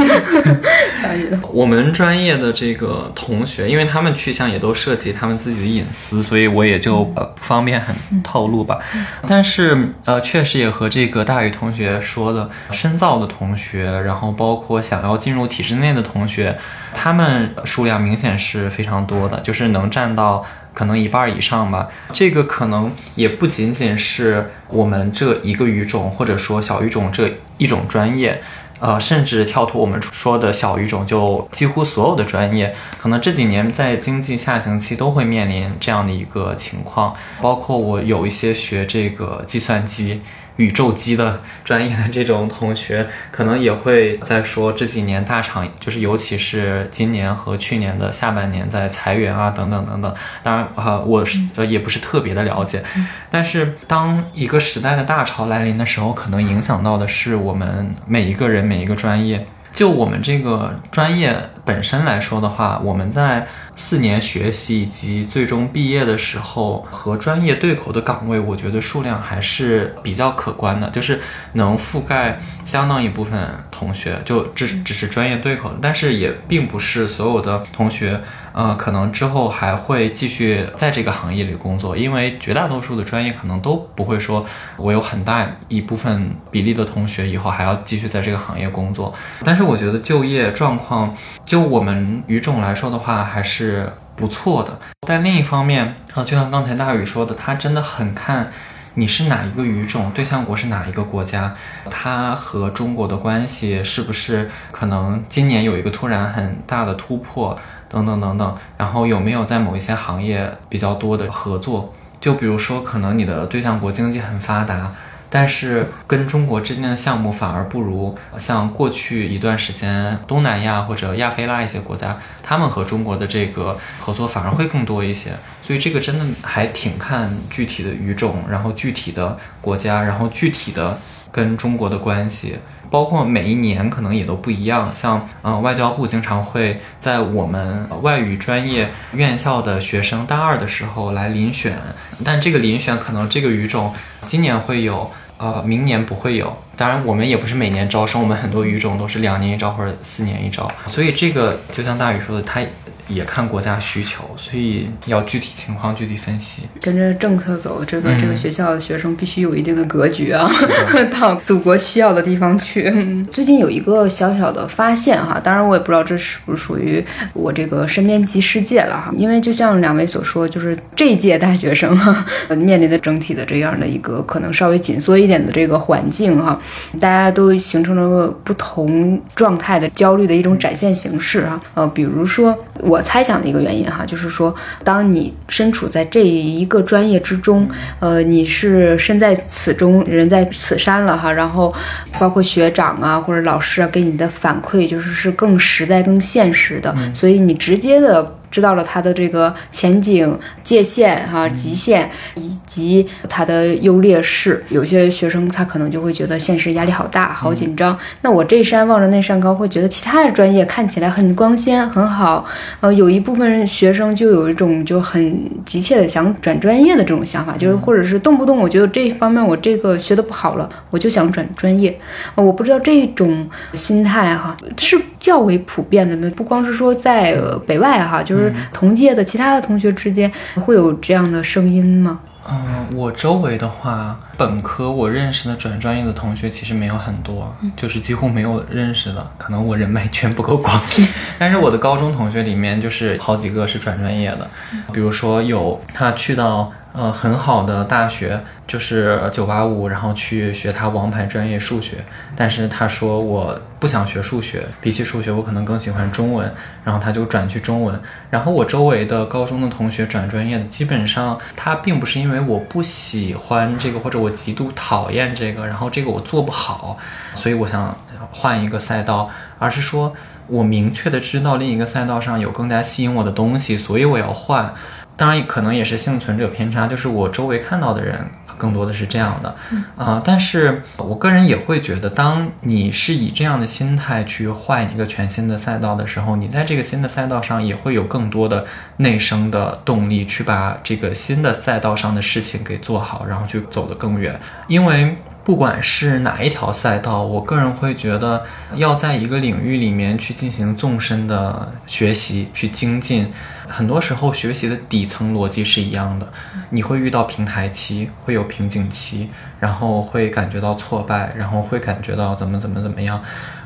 [1.50, 8.78] 我们专业的这个同学，因为他们去向也都涉及他们自己的隐私，所以我也就呃不方便很透露吧。
[9.26, 16.58] 但是呃，确实也和这个大宇同学说的，深造的同学，然后包括想要进入体制内的同学，
[16.92, 20.44] 他们数量明显是非常多的，就是能占到。
[20.78, 28.40] 可能一半以上吧，这个可能也不仅仅是我们这一个语种，或者说小语种这一种专业，
[28.78, 37.12] 呃，甚至跳脱我们说的小语种，就几乎所有的专业，可能这几年在经济下行期都会面临这样的一个情况。
[37.42, 40.22] 包括我有一些学这个计算机。
[40.58, 50.14] 宇宙机的专业的这种同学，可能也会在说这几年大厂，就是尤其是今年和去年的下半年在裁员啊，等等等等。
[50.42, 52.82] 当然，呃，我是呃也不是特别的了解，
[53.30, 59.46] 但是当一个时代的大潮来临的时候，可能影响到的是我们每一个人每一个专业。
[59.78, 63.46] 就我们这个专业本身来说的话，我们在。
[63.80, 71.20] 四年学习以及最终毕业的时候和专业对口的岗位，我觉得数量还是比较可观的，就是
[71.52, 78.20] 能覆盖相当一部分同学，就只只是专业对口的，但是也并不是所有的同学，
[78.58, 84.44] 呃，可能之后还会继续在这个行业里工作，因为绝大多数的专业可能都不会说，
[84.76, 91.14] 我有很大一部分比例的同学以后还要继续在这个行业工作，但是我觉得就业状况，
[91.46, 93.88] 就我们语种来说的话，还是。
[94.18, 98.50] 不错的，但另一方面啊，就像刚才大宇说的，他真的很看
[98.94, 101.54] 你是哪一个语种，对象国是哪一个国家，
[101.88, 107.56] 它和中国的关系是不是可能今年有一个突然很大的突破，
[107.88, 114.92] 等等等等，然后有没有在某一些行业比较多的合作，就比如说可能你的对象国经济很发达。
[115.30, 125.32] 但是跟中国之间的项目反而不如像过去一段时间东南亚或者亚非拉一些国家，他们和中国的这个合作反而会更多一些。
[125.62, 130.98] 所以这个真的还挺看具体的语种，然后具体的国家，然后具体的
[131.30, 132.56] 跟中国的关系，
[132.90, 134.90] 包括每一年可能也都不一样。
[134.94, 141.78] 像嗯，外交部经常会在我们外语专业院校的学生大二的时候来遴选，
[142.24, 143.92] 但这个遴选可能这个语种
[144.26, 145.10] 今年会有。
[145.40, 146.52] 呃，明年不会有。
[146.76, 150.68] 当然，我们也不是每年招生，我们很多语种都是两年一招或者四年一招。
[150.88, 152.60] 所以这个就像大宇说的，他。
[153.08, 156.64] 也看国家需求，所以要具体情况具体分析。
[156.80, 160.48] 跟着政策走，这个这个学校的学生必须有一定的格局啊，
[161.18, 163.24] 到祖国需要的地方去。
[163.32, 167.02] 最近有一个小小的发现哈，当然我也不知道这是不是属于
[167.32, 176.60] 我这个身边及世界了哈，因为就像两位所说，就是这一届大学生哈 面临的整体的这样的一个可能稍微紧缩一点的这个环境哈，
[177.00, 181.58] 大家都形成了不同状态的焦虑的一种展现形式哈。
[181.72, 182.97] 呃，比如说我。
[182.98, 187.68] 我猜想的一个原因哈，就是说，当你身处在这一个专业之中，
[188.00, 191.72] 呃，你是身在此中，人在此山了哈，然后
[192.18, 204.64] 包括学长啊或者老师啊给你的反馈，就是是更实在、更现实的，所以你直接的知道了它的这个前景、界限、哈极限以及它的优劣势。
[204.68, 207.98] 有些学生他可能就会觉得现实压力好大、好紧张。
[208.22, 212.44] 那我这山望着那山高，会觉得其他的专业看起来很光鲜、很好。
[212.80, 221.98] 呃，有一部分学生就有一种就很急切的想转专业的这种想法，就是或者是动不动我觉得这方面我这个学的不好了，我就想转专业。
[222.34, 228.37] 呃，我不知道这种心态哈是较为普遍的呢，不光是说在呃北外哈，就是
[228.72, 230.30] 同届的其他的同学之间
[230.64, 232.20] 会有这样的声音吗？
[232.50, 240.80] 嗯，我周围的话，本科我认识的转专业的同学其实没有很多，就是几乎没有认识的，可能我人脉圈不够广。
[241.38, 244.48] 但是我的高中同学里面，就是好几个是转专业的，
[244.94, 251.98] 比如说有他去到呃很好的大学，就是九八五，然后去学他王牌专业数学，
[252.34, 258.00] 但是他说我不想学数学，比起数学我可能更喜欢中文，然后他就转去中文。
[258.30, 266.98] 然后我周围的高中的同学转专业的，基本上他并不是因为我不喜欢这个，或者我极度讨厌这个，然后这个我做不好，
[267.36, 267.96] 所以我想
[268.32, 269.30] 换一个赛道，
[269.60, 270.12] 而是说
[270.48, 274.74] 我明确的知道另一个赛道上有更加吸引我的东西，所以我要换。
[275.18, 278.18] 当然，可能也是幸存者偏差，就是我周围看到的人
[278.56, 279.54] 更多的是这样的
[279.96, 288.64] 啊、但是我个人也会觉得，当你是以这样的心态去换一个全新的赛道的时候，你在这个新的赛道上也会有更多的
[288.98, 294.40] 内生的动力去把这个新的赛道上的事情给做好，然后去走得更远。
[294.68, 295.16] 因为
[295.48, 298.44] 不管是哪一条赛道，我个人会觉得
[298.74, 303.32] 要在一个领域里面去进行纵深的学习，去精进。
[303.66, 306.28] 很多时候，学习的底层逻辑是一样的。
[306.68, 313.18] 你会遇到平台期，会有瓶颈期，然后会感觉到挫败，然后会感觉到怎么怎么怎么样，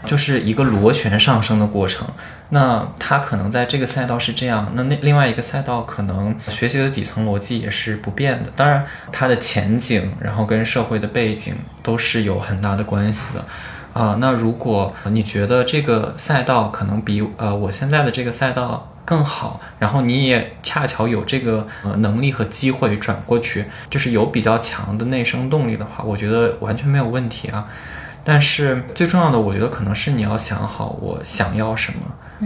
[0.06, 2.06] 就是一个螺旋上升的过程。
[2.54, 8.50] 那他可能在这个赛道是这样，那那另外一个赛道可能学习的底层逻辑也是不变的。
[8.54, 13.44] 当然，它的前景，然后跟社会的背景都是有很大的关系的。
[13.94, 27.66] 啊、那如果你觉得这个赛道可能比呃我现在的这个赛道更好，然后你也恰巧有这个呃能力和机会转过去，就是有比较强的内生动力的话，我觉得完全没有问题啊。
[28.24, 32.00] 但是最重要的，我觉得可能是你要想好我想要什么，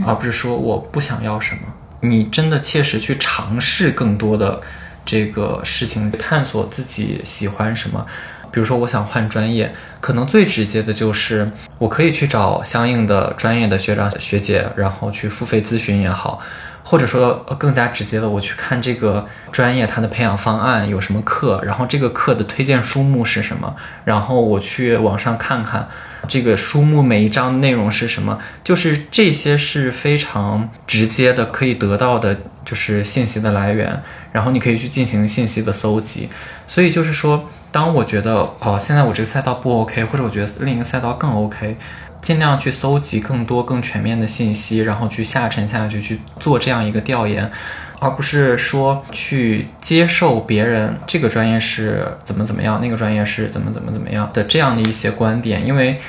[0.05, 1.61] 而不是说我不想要什么。
[2.01, 4.61] 你真的切实去尝试更多的
[5.05, 8.05] 这个事情，探索自己喜欢什么。
[8.53, 16.41] 比如说，我想换专业，可能最直接的就是我可以去找相应的专业的学长学姐，然后去付费咨询也好，
[16.89, 23.75] 或者说更加直接的，我去看这个专业它的培养方案有什么课，然后这个课的推荐书目是什么，
[24.05, 25.89] 然后我去网上看看
[26.29, 36.29] 这个书目每一章内容是什么，就是这些是非常直接的可以得到的，就是信息的来源，然后你可以去进行信息的搜集，
[36.69, 37.49] 所以就是说。
[37.73, 41.77] 当我觉得哦，现在我这个赛道不 OK，或者我觉得另一个赛道更 OK，
[42.27, 47.49] 尽量去搜集更多更全面的信息，然后去下沉下去去做这样一个调研，
[48.01, 56.01] 而不是说去接受别人这个专业是怎么怎么样，那个专业是怎么怎么怎么样的这样的一些观点，因为。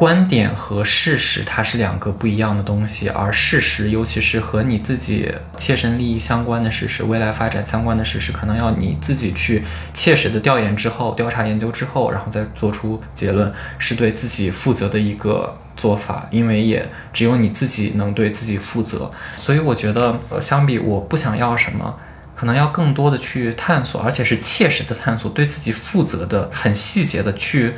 [0.00, 16.26] 观点和事实它是两个不一样的东西，而事实，尤其是和你自己切身利益相关的事实、未来发展相关的事实，可能要你自己去切实的调研之后、调查研究之后，然后再做出结论，是对自己负责的一个做法。
[16.30, 21.94] 因为也只有你自己能对自己负责，所以我觉得，呃，相比我不想要什么。
[22.34, 27.74] 可能要更多的去探索，而且是切实的探索，对自己负责的、很细节的去，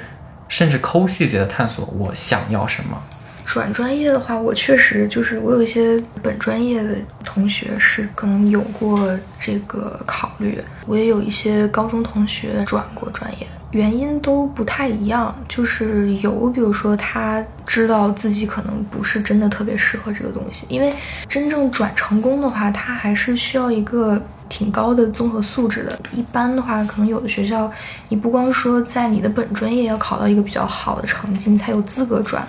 [0.52, 3.02] 甚至抠细节的探索，我想要什么。
[3.46, 6.94] 转专业的话，我确实就是我有一些本专业的
[7.24, 15.34] 同学是可能有过这个考虑，我也有一些高中同学转过专业，原因都不太一样。
[15.48, 20.92] 就是有，比如说他知道自己可能不是真的特别适合这个东西，因为
[21.28, 25.98] 真正转成功的话，他还是需要一个挺高的综合素质的。
[26.14, 27.70] 一般的话，可能有的学校，
[28.08, 32.46] 你不光说在你的本专业要考到一个比较好的成绩，你才有资格转。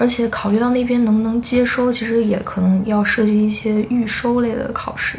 [0.00, 5.18] 而且考虑到那边能不能接收，其实也可能要涉及一些预收类的考试。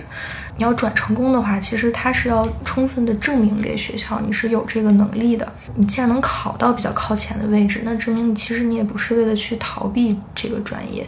[0.60, 5.50] 你要转成功的话，其实它是要充分的证明给学校你是有这个能力的。
[5.74, 11.08] 你既然能考到比较靠前的位置，那证明你其实你也不是为了去逃避这个专业。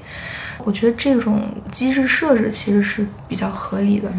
[0.59, 4.09] 我觉得这种机制设置其实是比较合理的。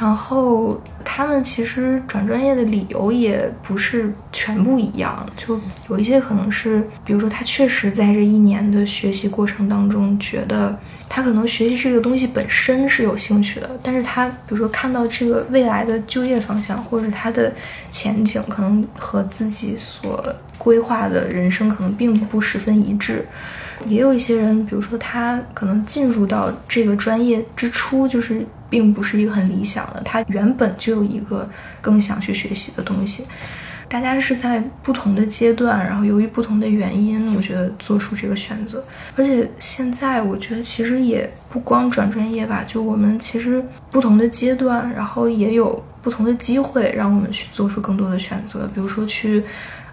[0.00, 10.74] 然后他们其实转专业的理由也不是全部一样，就有一些可能是，比如说他确实在这一年的学习过程当中，觉得
[11.06, 17.52] 他可能学习这个东西本身是有兴趣的，但是他比如说看到这个未来的就业方向或者他的
[17.90, 20.24] 前景，可能和自己所
[20.56, 23.22] 规划的人生可能并不十分一致。
[23.86, 31.46] 也有一些人，比如说他可能进入到这个专业之初，就是并不是一个很理想的，他原本就有一个
[31.82, 33.26] 更想去学习的东西。
[33.88, 38.82] 大家是在不同的阶段，然后由于不同的原因，我觉得做出这个选择。
[39.16, 43.60] 而且现在我觉得其实也不光转专业吧，就我们其实
[43.90, 49.42] 不同的阶段，然后也有不同的机会让我们去做出更多的选择，比如说去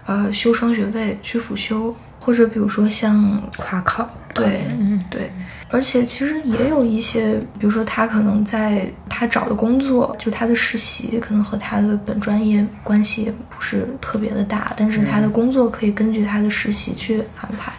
[0.06, 1.94] 呃修双学位，去辅修。
[2.20, 5.30] 或者比如说像跨考，对，嗯，对，
[5.70, 17.70] 而且其实也有一些，比如说他可能在他找的工作，就他的实习，可能和他的本专业关系也不是特别的大，但是他的工作可以根据他的实习去安排。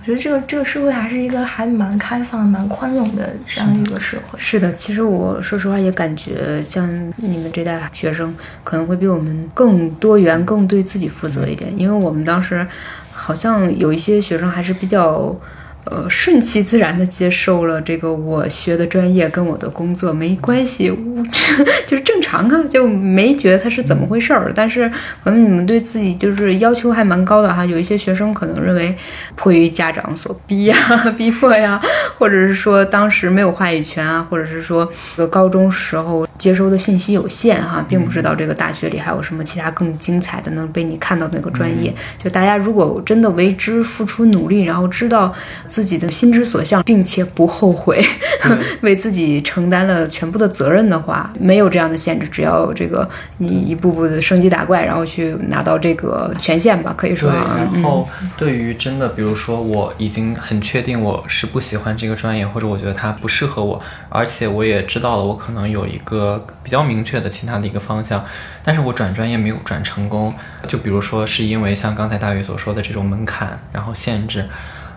[0.00, 4.36] 我觉得这个这个社会还是一个还蛮开放、蛮宽容的这样一个社会。
[4.40, 12.66] 是的，其实我说实话也感觉像你们这代学生可能会比我们更多元、更对自己负责一点，因为我们当时。
[13.12, 15.36] 好像有一些学生还是比较。
[15.84, 20.88] 呃，顺其自然的接受了这个我学的专业跟我的工作没关系，
[21.88, 24.52] 就是正常啊，就没觉得它是怎么回事儿。
[24.54, 24.88] 但是
[25.24, 28.94] 可能你们对自己就是要求还蛮高的哈，有一些学生可能认为
[29.34, 30.76] 迫于家长所逼呀、
[31.16, 31.80] 逼迫呀，
[32.18, 34.84] 或者是说当时没有话语权啊，或者是说
[35.16, 41.92] 这个高中时候接收的信息有限哈，并不知道这个大学里还有什么其他更精彩的能被你看到那个专业。
[42.22, 45.34] 就大家如果真的为之付出努力，然后知道。
[45.70, 48.04] 自己的心之所向，并且不后悔，
[48.82, 52.26] 为自己承担了全部的责任的话，没有这样的限制。
[52.28, 53.08] 只要这个
[53.38, 57.30] 你一步步的升级打怪，然后去拿到这个权限吧，可以说。
[57.30, 68.24] 然后，对于真的，比如说我已经很确定我是不喜欢这个专业，或者我觉得它不适合我，而且我也知道了我可能有一个比较明确的其他的一个方向，
[68.64, 70.34] 但是我转专业没有转成功。
[70.66, 74.48] 就比如说是因为像刚才大宇所说的这种门槛，然后限制。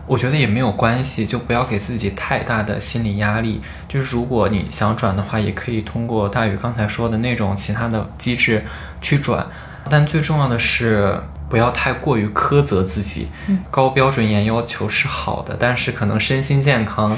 [0.05, 3.61] 我觉得也没有关系，就不要给自己太大的心理压力。
[3.87, 8.65] 就是如果你想转的话，也可以通过大宇刚才说的那种其他的机制
[9.01, 9.47] 去转。
[9.89, 13.27] 但最重要的是不要太过于苛责自己。
[13.69, 17.17] 高标准严要求是好的，但是可能身心健康，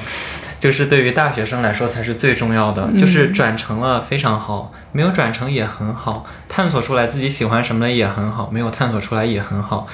[0.60, 2.92] 就是对于大学生来说才是最重要的。
[3.00, 6.26] 就是转成了非常好，没有转成也很好。
[6.50, 9.86] 探索出来自己喜欢什么也很好，没有探索出来也很好。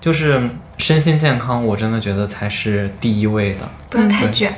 [0.00, 0.50] 就是
[0.82, 3.58] 身心健康，我真的觉得才是第一位的。
[3.88, 4.52] 不能太卷。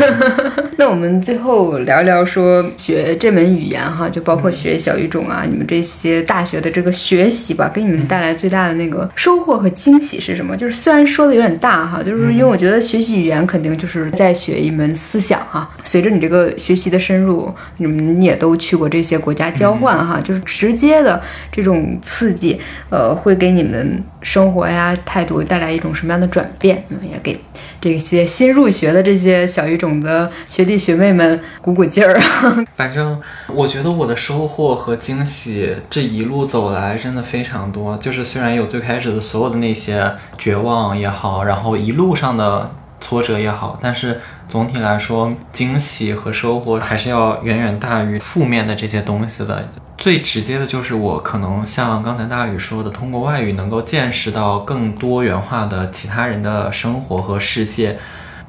[0.78, 10.56] 那我们最后聊聊说学这门语言哈，就包括学小语种啊，你们这些大学的这个学习吧，给你们带来最大的那个收获和惊喜是什么？
[10.56, 15.68] 就是虽然说的有点大哈，就是因为我觉得学习语言肯定就是在学一门思想哈。
[15.82, 22.58] 随着你这个学习的深入，你们也都去过这些国家交换哈，就是直接的这种刺激，
[22.88, 26.84] 呃，会给你们生活呀态度带来一种什么样的转变？
[26.88, 27.38] 嗯也给
[27.80, 32.20] 这些新入学的这些小语种的学弟学妹们鼓鼓劲儿。
[32.74, 33.20] 反正
[33.54, 37.96] 我觉得我的收获和惊喜这一路走来真的非常多。
[37.98, 49.68] 就是虽然有最开始的所有的那些绝望也好，然后一路上的挫折也好，但是总体来说，惊喜和收获还是要远远大于负面的这些东西的。
[49.98, 57.98] 最直接的就是我可能像刚才大宇说的，通过外语能够见识到更多元化的其他人的生活和世界。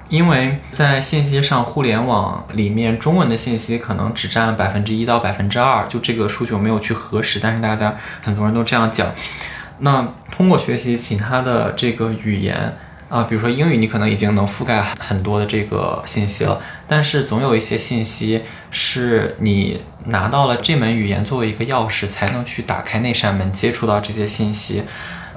[0.10, 9.08] 因为在信息上，互联网里面中文的信息可能只占百分之一到百分之二，就这个数据我没有去核实，但是大家很多人都这样讲。
[9.80, 12.76] 那通过学习其他的这个语言
[13.10, 24.84] 啊，比如说英语，你可能已经能覆盖很多的这个信息了，但是总有一些信息是你拿到了这门语言作为一个钥匙，才能去打开那扇门，接触到这些信息。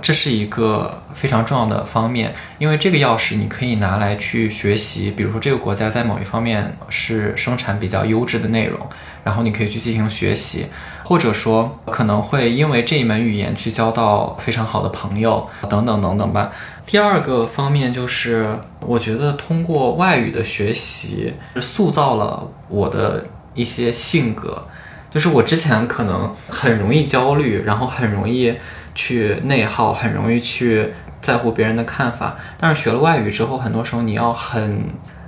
[0.03, 8.81] 这是一个非常重要的方面，因为这个钥匙你可以拿来去学习，比如说这个国家在某一方面是生产比较优质的内容，
[9.23, 10.67] 然后你可以去进行学习，
[11.05, 16.51] 或者说可能会因为这一门语言去交到非常好的朋友，等等等等吧。
[16.93, 23.25] 第二个方面就是，我觉得通过外语的学习，塑造了我的
[23.55, 24.67] 一些性格，
[25.11, 28.55] 就是我之前可能很容易焦虑，然后很容易。
[28.95, 34.85] 去内耗很容易去在乎别人的看法，但是学了外语之后，很多时候你要很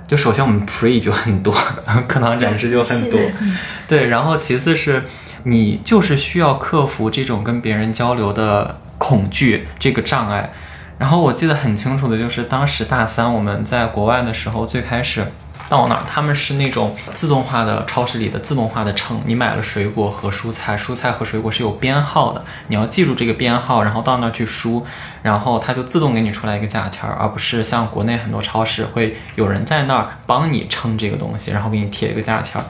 [0.07, 1.51] 就首先我们 pre 就很多，
[2.07, 3.19] 课堂展示就很多，
[3.87, 5.03] 对，然后其次是
[5.45, 10.53] 你就是需要克服这种跟别人交流的恐惧这个障碍。
[10.97, 15.25] 然后我记得很清楚的就是当时大三我们在国外的时候，最开始。
[15.67, 24.85] 到那儿，他们是那种自动化的超市里的自动化的称，你买了水果和蔬菜，蔬菜和水果是有编号的，你要记住这个编号，然后到那儿去输，
[25.23, 32.63] 然后它就自动给你出来一个价钱，而不是像国内很多超市会有人在那儿帮你称这个东西，然后给你贴一个价钱。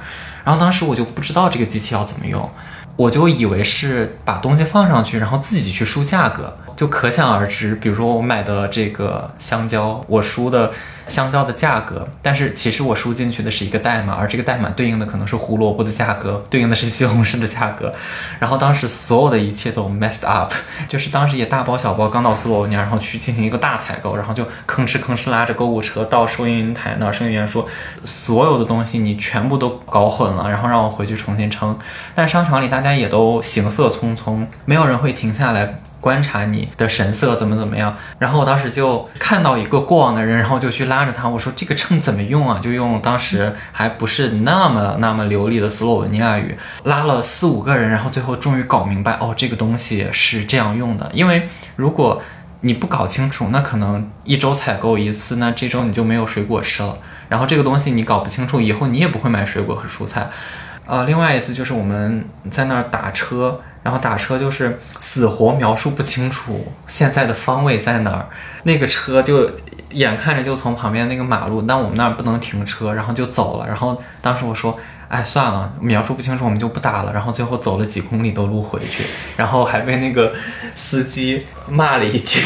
[0.46, 2.50] 然后当时我就不知道这个机器要怎么用，
[2.96, 6.58] 我就以为是把东西放上去，然后自己去输价格。
[6.76, 10.72] 就可想而知，比如说我买的这个香蕉，我输的
[11.08, 17.94] 香蕉的价格，但是其实我输进去的是一个代码，而这个代码对应的可能是胡萝卜的价格，对应的是西红柿的价格。
[18.40, 20.52] 然后当时所有的一切都 messed up，
[20.90, 27.66] 就是当时也大包小包刚到斯洛文尼亚，然后去进行一个大采购，然后就吭哧吭哧拉着购物车到收银台那儿，收银员说
[28.04, 31.78] 所有的东西你全部都搞混了，然后让我回去重新称。
[32.14, 35.80] 但商场里大家也都行色匆匆，没有人会停下来。
[36.06, 42.60] 观察你的神色怎么怎么样，然后我当时就看到一个过往的人，然后就去拉着他，我说这个秤怎么用啊？
[42.62, 51.10] 就用当时还不是那么那么流利的斯洛文尼亚语，拉了四五个人，然后最后终于搞明白，哦，这个东西是这样用的。
[51.12, 52.22] 因为如果
[52.62, 56.95] 你不搞清楚，那可能一周采购一次，那这周你就没有水果吃了。
[57.30, 60.28] 然后这个东西你搞不清楚，以后你也不会买水果和蔬菜。
[60.86, 63.62] 呃，另外一次就是我们在那儿打车。
[63.86, 68.26] 然后打车就是死活描述不清楚现在的方位在哪儿，
[68.64, 69.48] 那个车就
[69.92, 73.68] 眼看着就从旁边那个马路，但我们那儿不能停车，然后就走了。
[73.68, 74.76] 然后当时我说，
[75.08, 77.14] 哎，算了，描述不清楚我们就不打了。
[77.14, 79.04] 然后最后走了几公里的路回去，
[79.38, 80.34] 然后还被那个
[80.74, 82.42] 司机骂了一句。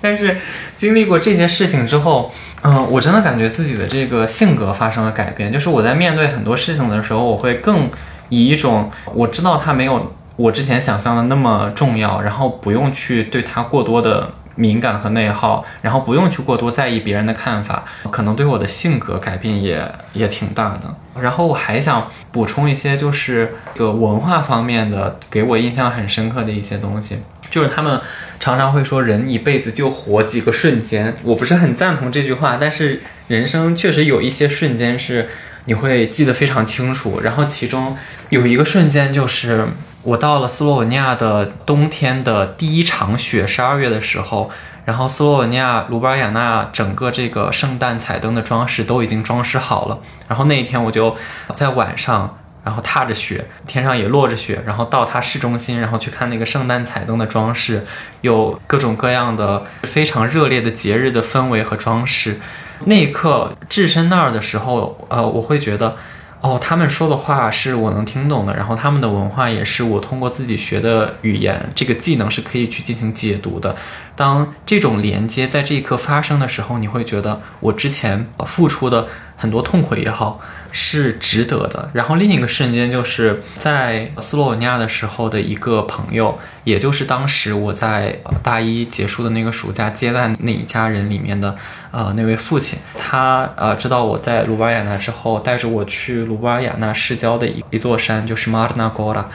[0.00, 0.36] 但是
[0.76, 2.32] 经历过这些事情之后，
[2.62, 7.88] 嗯，我真的感觉自己的这个性格发生了改变，就是我在面对很多事情的时候，我会更。
[8.28, 19.80] 以一种我知道它没有我之前想象的那么重要，然后不用去对它过多的敏感和内耗，然后不用去过多在意别人的看法，可能对我的性格改变也
[20.12, 20.92] 也挺大的。
[21.20, 27.18] 然后我还想补充一些，就是这个文化方面的，给我印象很深刻的一些东西，
[27.50, 28.00] 就是他们
[28.38, 35.28] 常常会说人一辈子就活几个瞬间，我不是很赞同这句话，但是人生确实有一些瞬间是。
[35.68, 37.96] 你会记得非常清楚，然后其中
[38.28, 39.66] 有一个瞬间，就是
[40.04, 44.48] 我到了斯洛文尼亚的冬天的第一场雪，十二月的时候，
[44.84, 51.16] 然后斯洛文尼亚卢布尔雅纳整个这个圣诞彩灯的装饰都已经装饰好了，然后那一天我就
[51.56, 57.86] 在晚上，然后踏着雪，天上也落着雪，然后到它市中心，然后去看那个圣诞彩灯的装饰，
[58.22, 62.40] 有各种各样的非常热烈的节日的氛围和装饰。
[62.86, 65.96] 那一刻置身那儿的时候，呃，我会觉得，
[66.40, 73.76] 哦，他们说的话是我能听懂的，然后他们的文化也是我通过自己学的语言，这个技能是可以去进行解读的。
[74.16, 79.06] 当这种连接在这一刻发生的时候，你会觉得我之前付出的
[79.36, 80.40] 很多痛苦也好。
[80.72, 81.88] 是值得的。
[81.92, 91.56] 然后另一个瞬间就是在斯洛文尼亚的时候的一个朋友，也就是当时我在大一结束的那个暑假接待那一家人里面的
[91.90, 99.26] 呃那位父亲，他呃知道我在卢布尔雅纳之后，带着我去卢布尔雅纳市郊的一一座山，就是马尔纳戈拉，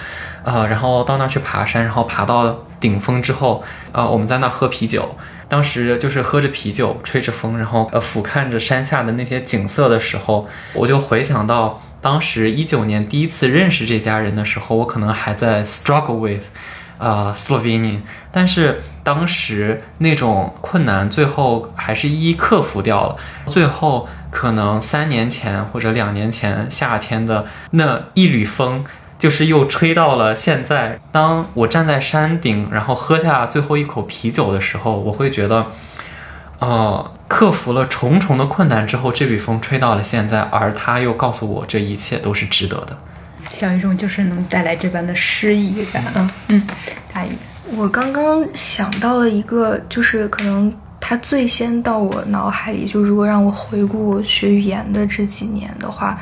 [0.43, 5.15] 呃，然后到那儿去爬山，然后爬到顶峰之后，呃，我们在那喝啤酒。
[5.51, 16.45] 当时就是喝着啤酒，吹着风，然后呃俯瞰着山下的那些景色的时候，我就回想到当时一九年第一次认识这家人的时候，我可能还在 struggle with，
[16.99, 17.97] 呃 Slovenia，
[18.31, 23.17] 但是当时那种困难最后还是一一克服掉了。
[23.49, 28.85] 最后可能三年前或者两年前夏天的那一缕风。
[29.21, 30.99] 就是又吹到了现在。
[31.11, 35.67] 当我站在山顶，然后喝下最后一口啤酒的时候，我会觉得，
[36.57, 42.97] 哦，克服了重重的困难之后，这缕风吹到了现在，而它又告诉我，这一切都是值得的。
[43.45, 46.31] 小语种就是能带来这般的诗意感啊。
[46.47, 46.67] 嗯，
[47.13, 47.29] 大宇，
[47.75, 56.17] 我刚刚想到了一个，就是可能它最先到我脑海里，就如果让我回顾我学语言的这几年的话。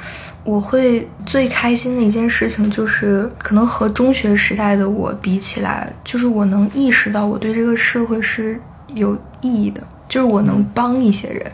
[0.45, 8.59] 我会最开心的一件事情，就是可能和中学时代的我比起来，就是我能意识到我对这个社会是
[8.95, 11.51] 有意义的，就是我能帮一些人，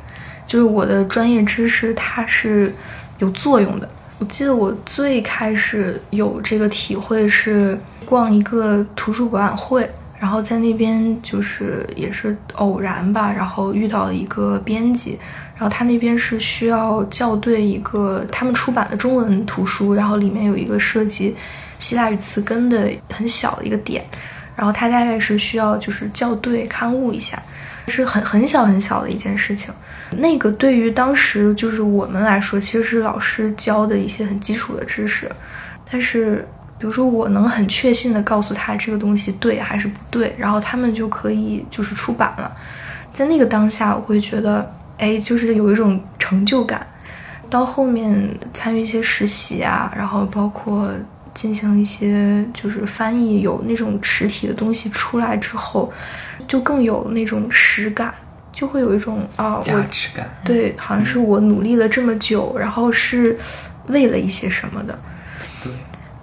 [0.48, 2.74] 就是我的专业知识它是
[3.18, 3.90] 有作用的。
[4.20, 9.90] 我记得我最开始有这个体会是逛一个图书馆会，
[10.26, 15.20] 然后在那边就是也是偶然吧，然后遇到了一个编辑。
[15.56, 21.36] 然后他那边是需要校对一个他们出版的中文图书，然后里面有一个涉及
[21.78, 24.04] 希腊语词根的很小的一个点，
[24.56, 27.40] 然后他大概是需要就是校对刊物一下，
[27.88, 29.72] 是很很小很小的一件事情。
[30.10, 35.30] 那个对于当时就是我们来说，其实是老师教的一些很基础的知识，
[35.92, 36.44] 但是
[36.78, 42.56] 比如说我能很确信的告诉他这个东西对还是不对，然后他们就可以就是出版了。
[43.14, 46.86] 在那个当下，我会觉得，哎，就是有一种成就感。
[47.50, 50.92] 到后面参与一些实习啊，然后包括
[51.34, 55.92] 进行一些就是翻译，有那种实体的东西出来之后，
[56.48, 58.14] 就更有那种实感。
[58.52, 63.38] 就会有一种啊，价值感，对，好像是我努力了这么久，然后是
[63.88, 65.02] 为了一些什么的，对，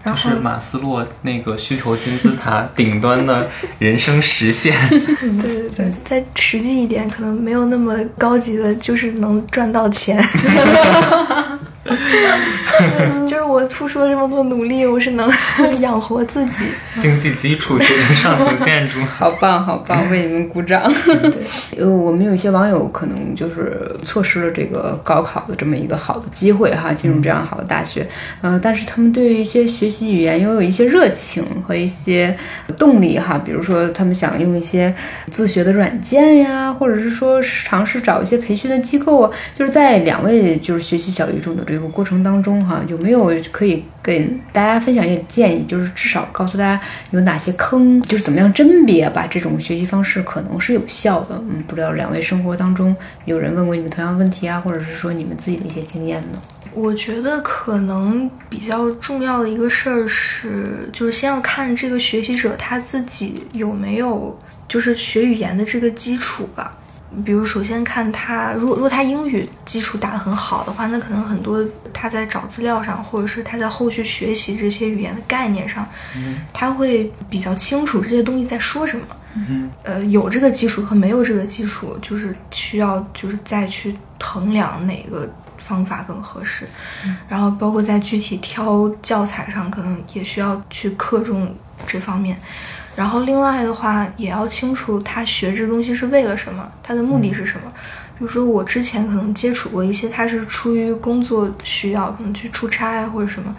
[0.04, 3.48] 就是马斯洛那个需求金字塔 顶端的
[3.78, 4.98] 人生实现，对
[5.36, 10.22] 对对，再实际一点，可能没有那么高级的，就是能赚到钱。
[13.26, 15.30] 就是我付出了这么多努力，我是能
[15.80, 16.64] 养活自己。
[17.00, 20.82] 经济基础决定上层建筑， 好棒好棒，为你们鼓掌。
[21.76, 28.06] 呃，我们有一些网友可能就是错失了这个高考的这么一个好的机会哈，进入这样好的大学。
[28.40, 32.36] 呃，但是他们对于一些学习语言拥有一些热情和一些
[32.78, 34.94] 动力哈，比如说他们想用一些
[35.30, 45.64] 自学的软件呀，或者是说尝试找一些培训的机构啊，就是在两位就是学习小语种的这个过程当中哈，有没有可以跟大家分享一些建议？
[45.64, 46.78] 就是至少告诉大家
[47.12, 51.42] 有哪些坑，就是怎么样甄别吧，这种学习方式可能是有效的。
[51.48, 52.94] 嗯，不知道两位生活当中
[53.24, 56.42] 有人问过你们同样问题啊，或者是说你们自己的一些经验呢？
[56.74, 64.38] 我觉得可能比较重要的一个事儿是，就是先要看这个学习者他自己有没有
[64.68, 66.76] 就是学语言的这个基础吧。
[67.24, 75.86] 比如，首先看他，如果如果他英语基础打得很好的话，那可能很多他在找资料上，或者是他在后续学习这些语言的概念上，
[76.52, 79.06] 他会比较清楚这些东西在说什么。
[79.82, 85.26] 呃，有这个基础和没有这个基础，就是需要就是再去衡量哪个
[85.56, 86.66] 方法更合适。
[87.28, 91.54] 然后，包括在具体挑教材上，可能也需要去克重
[91.86, 92.36] 这方面。
[92.94, 97.72] 然后另外的话，也要清楚他学这东西是为了什么，他的目的是什么。
[98.18, 103.54] 比如说我之前可能接触过一些，他是出于工作需要，可能去出差或者什么。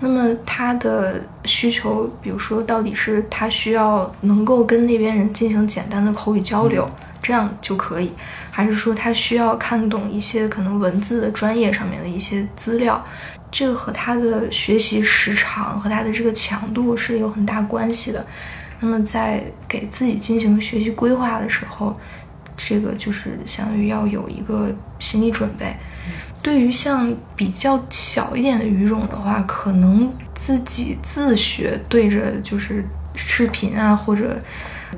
[0.00, 6.84] 那么他的需求，比如说到底是他需要能够跟那边人进行简单的口语交流，
[7.22, 8.10] 这样就可以，
[8.50, 13.02] 还是说他需要看懂一些可能文字的专业上面的一些资料？
[13.52, 18.26] 这个和他的学习时长和他的这个强度是有很大关系的。
[18.84, 21.96] 那么在给自己进行学习规划的时候，
[22.56, 25.72] 这个就是相当于要有一个心理准备。
[26.42, 32.84] 对于像比较小一点的语种的话，可能自己自学对着就是
[33.14, 34.36] 视频啊或者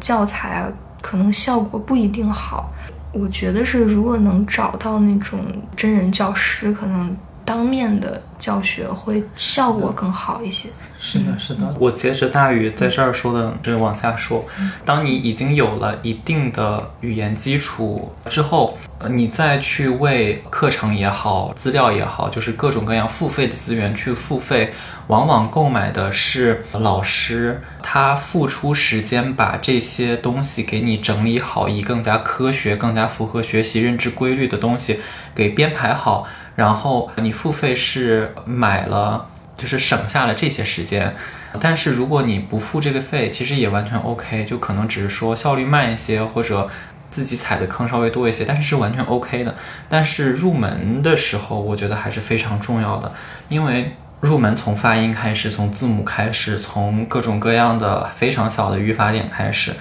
[0.01, 2.73] 教材啊，可能效果不一定好。
[3.13, 5.45] 我觉得是如果能找到那种
[5.77, 10.71] 真人教师，可能当面的教学会效果更好一些。
[11.05, 11.75] 是的，是的。
[11.79, 14.43] 我接着大宇在这儿说的，这往下说。
[14.87, 18.79] 当你已经有了一定的语言基础之后，
[19.11, 24.73] 你再去为课程也好、资料也好，就是各种各样付费的资源去付费，
[25.09, 35.01] 往往购买的是老师他付出时间把这些东西给你整理好，以更加科学、更加符合学习认知规律的东西
[35.35, 36.27] 给编排好，
[36.57, 39.27] 然后你付费是买了。
[39.57, 41.15] 就是省下了这些时间，
[41.61, 46.69] 但是如果你不付这个费，其实也完全 OK，就可能只是说效率慢一些，或者
[47.11, 49.55] 自己踩的坑稍微多一些，但是是完全 OK 的。
[49.89, 53.13] 但是入门的时候，我觉得还是非常重要的，
[53.49, 59.73] 因为入门从发音开始，从字母开始，从各种各样的非常小的语法点开始，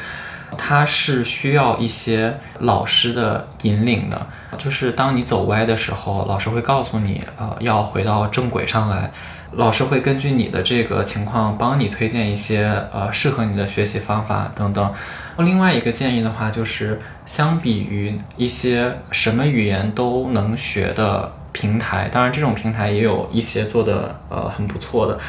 [0.56, 4.28] 它是需要一些老师的引领的。
[4.60, 9.10] 就是当你走歪的时候，老师会告诉你，呃，要回到正轨上来。
[9.56, 14.94] 老师会根据你的这个情况帮你推荐一些呃适合你的学习方法等等。
[15.38, 25.20] 另外一个建议的话，就是相比于一些什么语言都能学的平台，当然这种平台也有一些做的呃很不错的，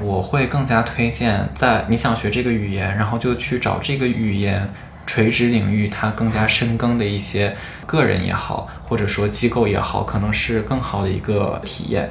[0.00, 4.68] 我会更加推荐在你想学这个语言，然后就去找这个语言
[5.06, 7.54] 垂直领域它更加深耕的一些
[7.86, 12.10] 个人也好，或者说机构也好，可能是更好的一个体验。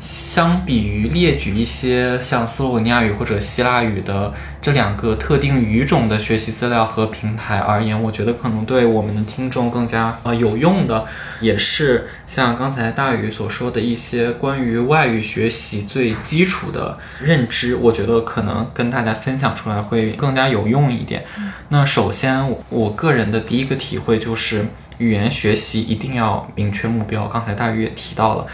[0.00, 11.04] 相比于列举一些像斯洛文尼亚语或者希腊语的这两个特定语种的学习资料和平台而言，我觉得可能对我们的听众更加呃有用的，
[11.40, 21.24] 也是像刚才大宇所说的一些关于外语学习最基础的认知，我觉得可能跟大家分享出来会更加有用一点。
[21.70, 24.66] 那首先，我个人的第一个体会就是
[24.98, 27.26] 语言学习一定要明确目标。
[27.26, 28.46] 刚才大宇也提到了。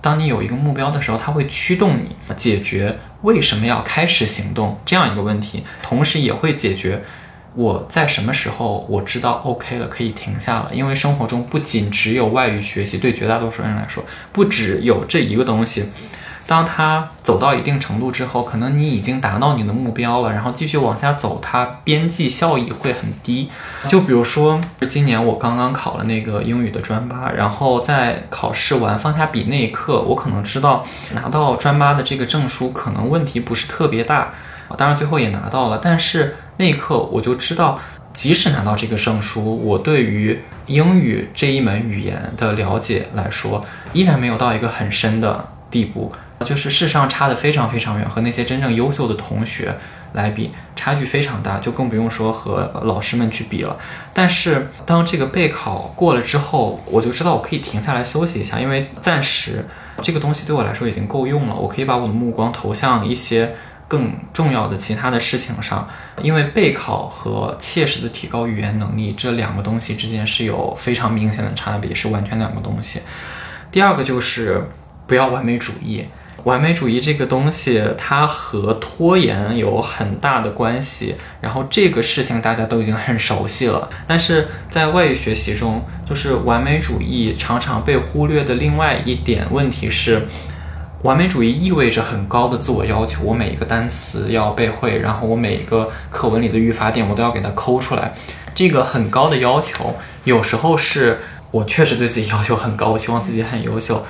[0.00, 7.02] 当你有一个目标的时候，它会驱动你解决为什么要开始行动这样一个问题，同时也会解决
[7.54, 10.70] 我在什么时候我知道 OK 了可以停下了。
[10.72, 15.84] 因为生活中不仅只有外语学习，对绝大多数人来说，不只有这一个东西。
[16.50, 23.48] 当他走到一定程度之后，可能你已经达到你的目标了，然后继续往下走，它边际效益会很低。
[23.86, 34.32] 就比如说，今年我刚刚考了那个英语的专八，然后在考试完放下笔那一刻，我可能知道拿到专八的这个证书可能问题不是特别大，
[34.76, 35.78] 当然最后也拿到了。
[35.80, 37.78] 但是那一刻我就知道，
[38.12, 40.36] 即使拿到这个证书，我对于
[40.66, 46.12] 英语这一门语言的了解来说，依然没有到一个很深的地步。
[46.46, 49.76] 就是事实上差的非常非常远，和那些真正优秀的同学
[50.14, 53.76] 来比，差距非常大，就更不用说和老师们去比了。
[54.14, 59.66] 但是当这个备考过了之后，我就知道我可以停下来休息一下，因为暂时
[60.00, 63.54] 这个东西对我来说已经够用了，我可以把我的目光投向一些
[63.86, 65.86] 更重要的其他的事情上。
[66.22, 73.00] 因为备考和切实的提高语言能力这两个东西之间是有非常明显的差别，是完全两个东西。
[73.70, 74.66] 第二个就是
[75.06, 76.06] 不要完美主义。
[76.44, 81.14] 完美主义这个东西，它和拖延有很大的关系。
[81.40, 90.26] 然后这个事情大家都已经很熟悉了，但是在外语学习中，就是完美主义常常被忽略的另外一点问题是，
[91.02, 93.22] 完美主义意味着很高的自我要求。
[93.22, 98.12] 我每一个单词要背会，然后我每一个课文里的语法点我都要给它抠出来。
[98.54, 99.94] 这个很高的要求，
[100.24, 104.04] 有时候是我确实对自己要求很高，我希望自己很优秀。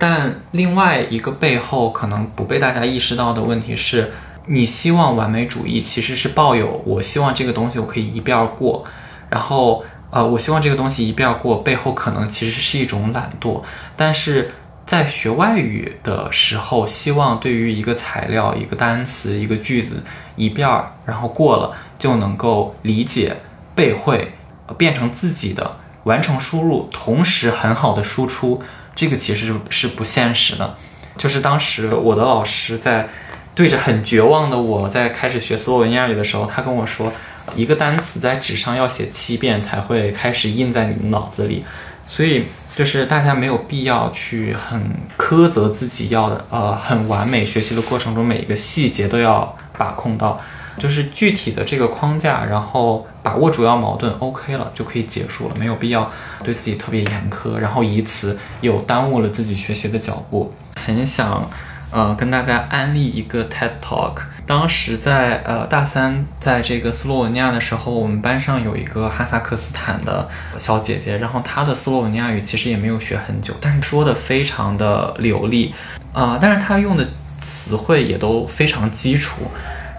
[0.00, 4.10] 但另外一个背后可能不被大家意识到的问题是，
[4.46, 8.82] 你希望完美主义其实是抱有我希望这个东西我可以一遍过，
[9.28, 13.62] 然后呃我希望这个东西一遍过背后可能其实是一种懒惰。
[13.94, 14.50] 但是
[14.86, 20.02] 在学外语的时候，希望对于一个材料、一个单词、一个句子
[20.34, 23.36] 一遍儿然后过了就能够理解、
[23.74, 24.32] 背会，
[24.78, 28.62] 变成自己的，完成输入，同时很好的输出。
[29.00, 30.76] 这个其实是不现实的，
[31.16, 33.08] 就是当时我的老师在
[33.54, 37.10] 对着很绝望的我在开始学斯洛文尼亚语的时候，他跟我说，
[37.56, 41.64] 一个单词在纸上要写七遍才会开始印在你的脑子里，
[42.06, 42.44] 所以
[42.76, 44.84] 就是大家没有必要去很
[45.16, 50.38] 苛责自己，要的呃很完美，学习的过程中每一个细节都要把控到。
[50.78, 56.10] 就是具体的这个框架，然后把握主要矛盾，OK 了就可以结束了，没有必要
[56.42, 60.54] 对自己特别严苛，然后以此又耽误了自己学习的脚步。
[60.76, 61.50] 很想，
[61.90, 64.22] 呃，跟大家安利一个 TED Talk。
[64.46, 70.28] 当时在呃大三，在这个斯洛文尼亚的时候，我们班上有一个哈萨克斯坦的
[70.58, 75.72] 小姐姐，然后她的斯洛文尼亚语其实也没有学很久，但是说的非常的流利，
[76.12, 77.06] 啊，但是她用的
[77.38, 79.42] 词汇也都非常基础。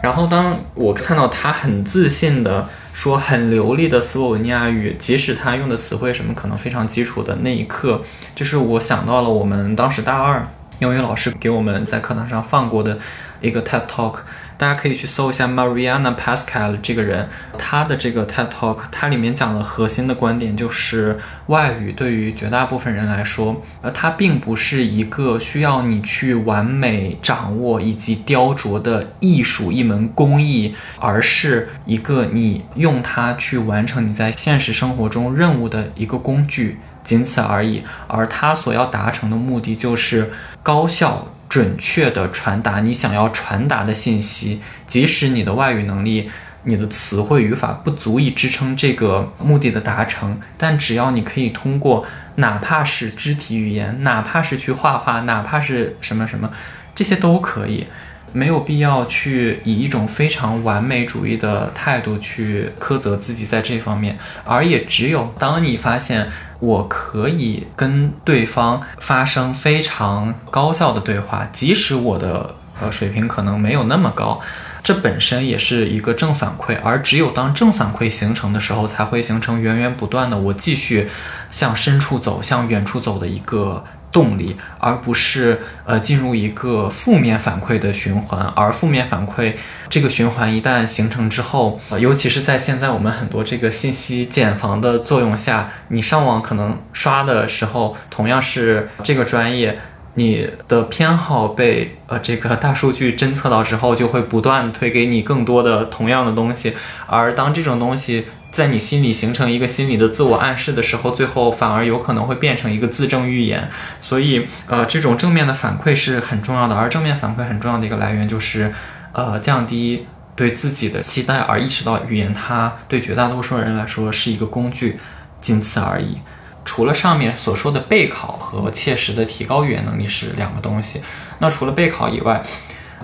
[0.01, 8.01] 然后，当我看到他很自信的说很流利的斯洛文尼亚语，即使他用的词汇什么可能非常基础的那一刻，
[8.33, 10.47] 就是我想到了我们当时大二
[10.79, 12.97] 英语老师给我们在课堂上放过的
[13.41, 14.21] 一个 TED Talk。
[14.61, 17.27] 大家可以去搜一下 Mariana Pascal 这个人，
[17.57, 21.17] 他的这个 TED Talk，它里面讲的核心的观点就是
[21.47, 37.81] 外语对于绝大部分人来说，呃，它并不是一个需要你去完美掌握以及雕琢的艺术一门工艺，而是一个你用它去完成你在现实生活中任务的一个工具，仅此而已。
[38.05, 40.31] 而它所要达成的目的就是
[40.61, 41.29] 高效。
[41.51, 46.31] 准确的传达你想要传达的信息，即使你的外语能力、
[46.63, 52.05] 你的词汇语法不足以支撑这个目的的达成，但只要你可以通过，
[52.35, 56.49] 哪怕是肢体语言，哪怕是去画画，哪怕是什么什么，
[56.95, 57.85] 这些都可以。
[58.33, 66.29] 没有必要去以一种非常完美主义的态度去苛责自己在这方面，而也只有当你发现
[66.61, 74.39] 我可以跟对方发生非常高效的对话，即使我的呃水平可能没有那么高，
[74.83, 81.09] 这本身也是一个正反馈，而只有当正反馈形成的时候，才会形成源源不断的我继续
[81.49, 88.41] 向深处走、向远处走的一个动力，而不是呃进入一个负面反馈的循环。
[88.55, 89.53] 而负面反馈
[89.89, 99.79] 这个循环一旦形成之后，尤其是在现在我们很多这个信息茧房的作用下，你上网可能刷的时候，同样是这个专业。
[100.15, 106.73] 你的偏好被呃这个大数据侦测到之后，就会不断推给你更多的同样的东西，
[107.07, 113.69] 而当这种东西在你心里形成一个心理的自我暗示的时候，最后反而有可能会变成一个自证预言。
[114.01, 118.73] 所以，呃，这种正面的反馈是很重要的，而正面反馈很重要的一个来源就是，
[119.13, 120.05] 呃，降低
[120.35, 124.99] 对自己的期待，而意识到语言它对绝大多数人来说是一个工具，
[125.39, 126.17] 仅此而已。
[126.65, 131.01] 除了上面所说的备考和切实的提高语言能力是两个东西，
[131.39, 132.43] 那除了备考以外，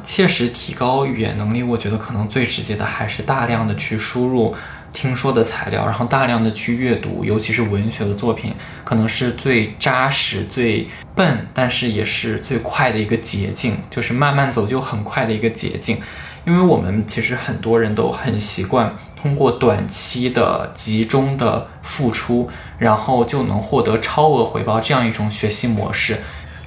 [0.04, 4.56] 切实提高语言能力，我觉得可能最直接的还是大量的去输入
[4.94, 8.54] 听说的材料，然后大量的去阅读，尤其是文学的作品，
[8.84, 16.00] 可能是最扎实、最笨，但是也是最快的一个捷径，就是慢慢走就很快的一个捷径。
[16.46, 22.50] 因为我们其实很多人都很习惯通过短期的集中的付出，
[22.80, 26.18] 然后就能获得超额回报这样一种学习模式。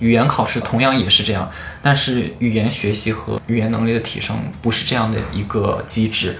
[0.01, 1.51] 语言考试同样也是这样，
[1.83, 6.39] 但是语言学习和语言能力的提升不是这样的一个机制，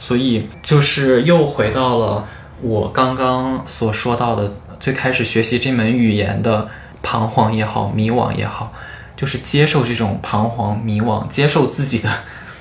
[0.00, 2.26] 所以就是又回到了
[2.60, 6.68] 我刚刚所说到的最开始学习这门语言的
[7.00, 8.72] 彷徨也好，迷惘也好，
[9.16, 12.12] 就是接受这种彷徨、迷惘，接受自己的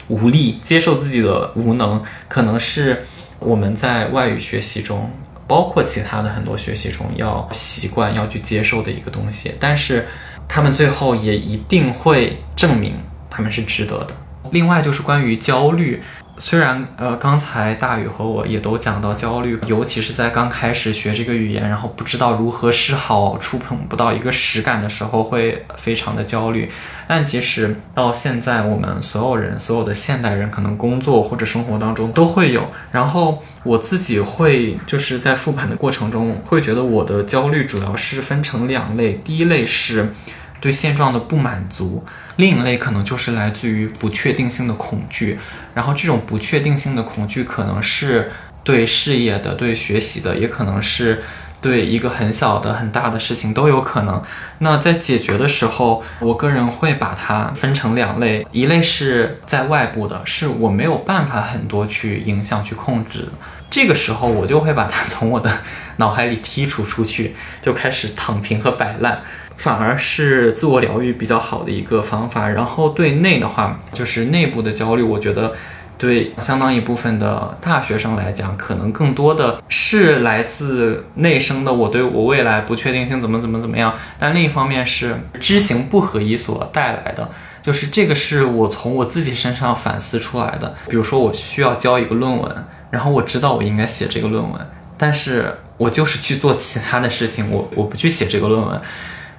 [0.09, 3.07] 无力，接受自己的无能，可能是
[3.39, 5.09] 我们在外语学习中。
[5.47, 10.07] 包括其他的很多学习中要习惯要去接受的一个东西，但是
[10.47, 12.93] 他们最后也一定会证明
[13.31, 14.09] 他们是值得的。
[14.51, 16.03] 另外就是关于焦虑，
[16.39, 26.71] 虽然呃刚才大宇和我也都讲到焦虑，尤其是在刚开始学这个语言，然后不知道如何是好，触碰不到一个实感的时候，会非常的焦虑。
[27.07, 32.69] 但其实到现在，我们所有人，所有的现代人，可能工作或者生活当中都会有。
[32.91, 40.13] 然后我自己会就是在复盘的过程中，会觉得我的焦虑主要是分成两类，第一类是
[40.61, 42.05] 对现状的不满足，
[42.39, 45.37] 另一类可能就是来自于不确定性的恐惧。
[45.75, 48.31] 然后这种不确定性的恐惧，可能是
[48.63, 51.21] 对事业的、对学习的，也可能是。
[51.61, 54.21] 对一个很小的、很大的事情都有可能。
[54.59, 63.27] 那在解决的时候，我个人会把它分成两类，一类是在外部的，是我没有办法很多去影响、去控制。
[63.69, 65.51] 这个时候，我就会把它从我的
[65.97, 69.21] 脑海里剔除出去，就开始躺平和摆烂，
[69.59, 72.49] 反而是自我疗愈比较好的一个方法。
[72.49, 75.53] 然后对内的话，就是内部的焦虑，我觉得。
[75.99, 87.29] 对相当一部分的大学生来讲，可能更多的是来自内生的我对我未来不确定性怎么怎么怎么样，但另一方面是知行不合一所带来的，
[87.61, 90.73] 就是这个是我从我自己身上反思出来的。
[90.87, 94.53] 比如说我需要交一个论文，然后我知道我应该写这个论文，
[94.97, 98.79] 但是我就是去做其他的事情，我我不去写这个论文。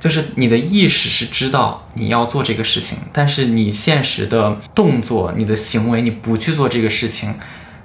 [0.01, 7.35] 就是你的意识是知道你要做这个事情，但是你现实的动作、你的行为，你不去做这个事情，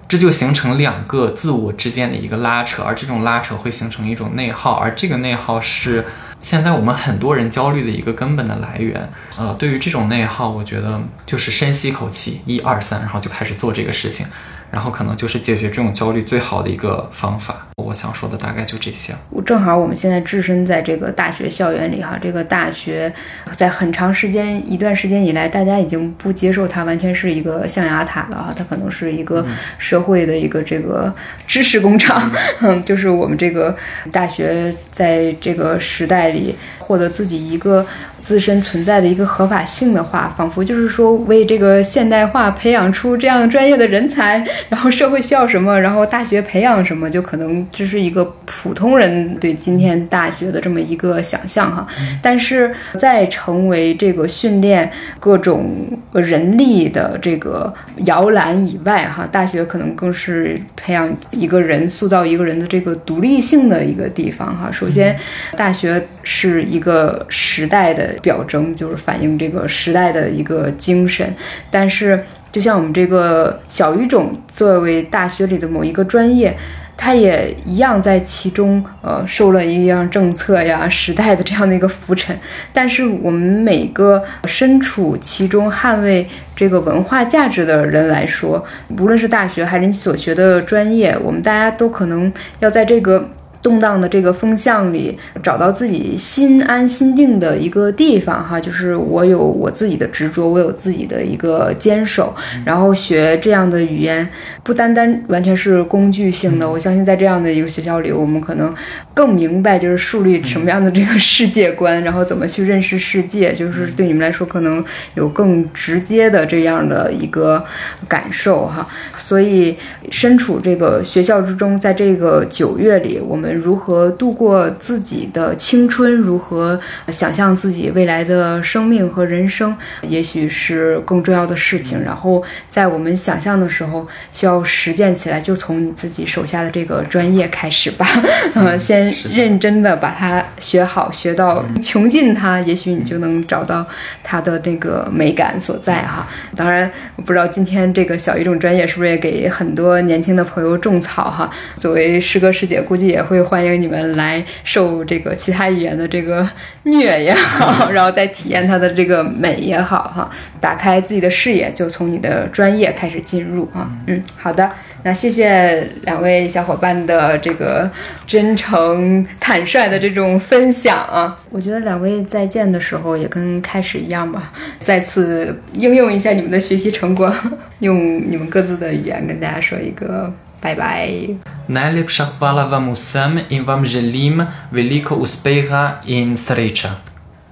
[0.08, 6.06] 这就形成两个自我之间的一个拉扯，而这种拉扯会形成一种内耗，而这个内耗是
[6.40, 9.12] 现在我们很多人焦虑的一个根本的来源。
[9.38, 14.26] 呃，对于这种内耗，我觉得就是深吸一口气，一二三，然后就开始做这个事情。
[14.72, 17.68] 然后可能就是解决这种焦虑最好的一个方法。
[17.78, 19.14] 我想说的大概就这些。
[19.30, 23.14] 我正好我们现在置身在这个大学校园里哈，这个大学
[23.54, 29.46] 在很长时间一段时间以来，大家已经不接受它完全是一个象牙塔了哈，它可能是一个
[29.78, 31.14] 社会的一个这个
[31.46, 32.32] 知识工厂，
[32.62, 33.76] 嗯， 就是我们这个
[34.12, 36.56] 大学在这个时代里
[36.86, 37.86] 获得自己一个。
[38.26, 51.88] 自身存在的一个合法性的话，仿佛就是说为这个现代化培养出这样专业的人才，然后社会需要什么，然后大学培养什么，就可能这是一个普通人对今天大学的这么一个想象哈。
[52.20, 57.72] 但是在成为这个训练各种人力的这个
[58.06, 64.72] 摇篮以外哈，大学可能更是培养一个人、塑造一个人的这个独立性的一个地方哈。
[64.72, 65.16] 首先，
[65.56, 68.14] 大学是一个时代的。
[68.22, 71.32] 表征就是反映这个时代的一个精神，
[71.70, 76.58] 但是就像我们这个小语种作为大学里的某一个专业，
[76.98, 82.36] 它也一样在其中呃受了一样政策呀、时代的这样的一个浮沉。
[82.74, 86.26] 但是我们每个身处其中捍卫
[86.56, 88.66] 这个文化价值的人来说，
[88.98, 93.30] 无论是大学还是你所学的专业，我们大家都可能要在这个。
[93.66, 102.32] 动荡的这个风向里，找到自己心安心定的一个地方哈，就是我有我自己的执着，我有自己的一个坚守，
[102.64, 104.30] 然后学这样的语言，
[104.62, 106.70] 不单单完全是工具性的。
[106.70, 108.72] 我相信在这样的一个学校里，我们可能
[109.16, 114.86] 更明白就是树立什么样的这个世界观，然后怎么去认识世界，就是对你们来说可能
[115.16, 117.66] 有更直接的这样的一个
[118.08, 118.88] 感受哈。
[119.18, 119.76] 所以
[120.12, 123.55] 身处这个学校之中，在这个九月里，我们。
[123.56, 126.16] 如何度过自己的青春？
[126.16, 126.80] 如何
[127.12, 129.76] 想象自己未来的生命和人生？
[130.02, 132.02] 也许是更重要的事情。
[132.04, 138.06] 然后在我们想象的时候，需要实践起来，就从你自己手下的这个专业开始吧。
[138.56, 143.86] 嗯，先认真的把它学好，学到穷尽它，也许你就能找到
[144.24, 146.28] 它的那个美感所在哈。
[146.56, 151.50] 当然，我不知道今天这个小语种专业是不是也给很多年轻的朋友种草哈。
[151.80, 153.35] 作为师哥师姐，估计也会。
[153.42, 156.48] 欢迎你们来受这个其他语言的这个
[156.84, 160.30] 虐也好， 然后再体验它的这个美也好，哈，
[160.60, 163.92] 打开自己的视野，就从你的专业开始进入啊。
[164.08, 164.70] 嗯，好的，
[165.04, 167.90] 那谢谢两位小伙伴的这个
[168.26, 171.38] 真诚坦率的这种分享啊。
[171.50, 177.34] 我觉得两位再见的时候也跟开始一样吧，再次应用一下你们的学习成果，
[177.80, 180.34] 用你们各自的语言跟大家说一个。
[180.65, 181.39] 拜拜。
[181.69, 186.91] Najlepša hvala vam vsem in vam želim veliko uspeha in sreča。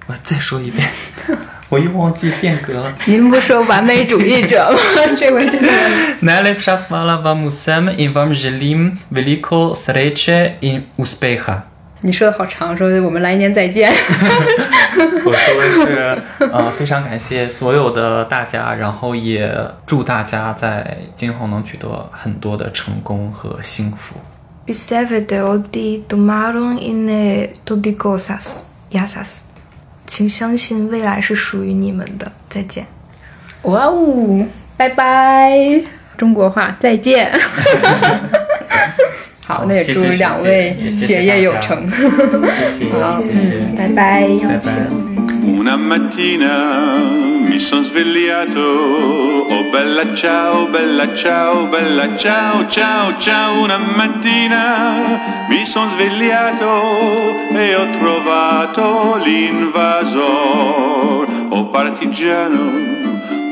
[0.07, 0.87] 我再说一遍，
[1.69, 2.93] 我又忘记变革了。
[3.05, 4.79] 您不说完美主义者吗？
[5.17, 5.69] 这回真的。
[6.21, 11.61] Najlepša hvala vam vsem in vam želim veliko sreče in uspeha。
[12.04, 13.90] 你说的好长，说我们来年再见。
[15.24, 16.22] 我说的是，
[16.52, 19.50] 呃，非常感谢所有的大家，然后也
[19.86, 24.16] 祝大家在今后能取得很多的成功和幸福。
[30.06, 32.30] 请相信未来是属于你们的。
[32.50, 32.86] 再见。
[33.62, 35.82] 哇哦，拜拜，
[36.18, 37.32] 中国话，再见。
[39.46, 41.86] 好，那也祝两位学业有成。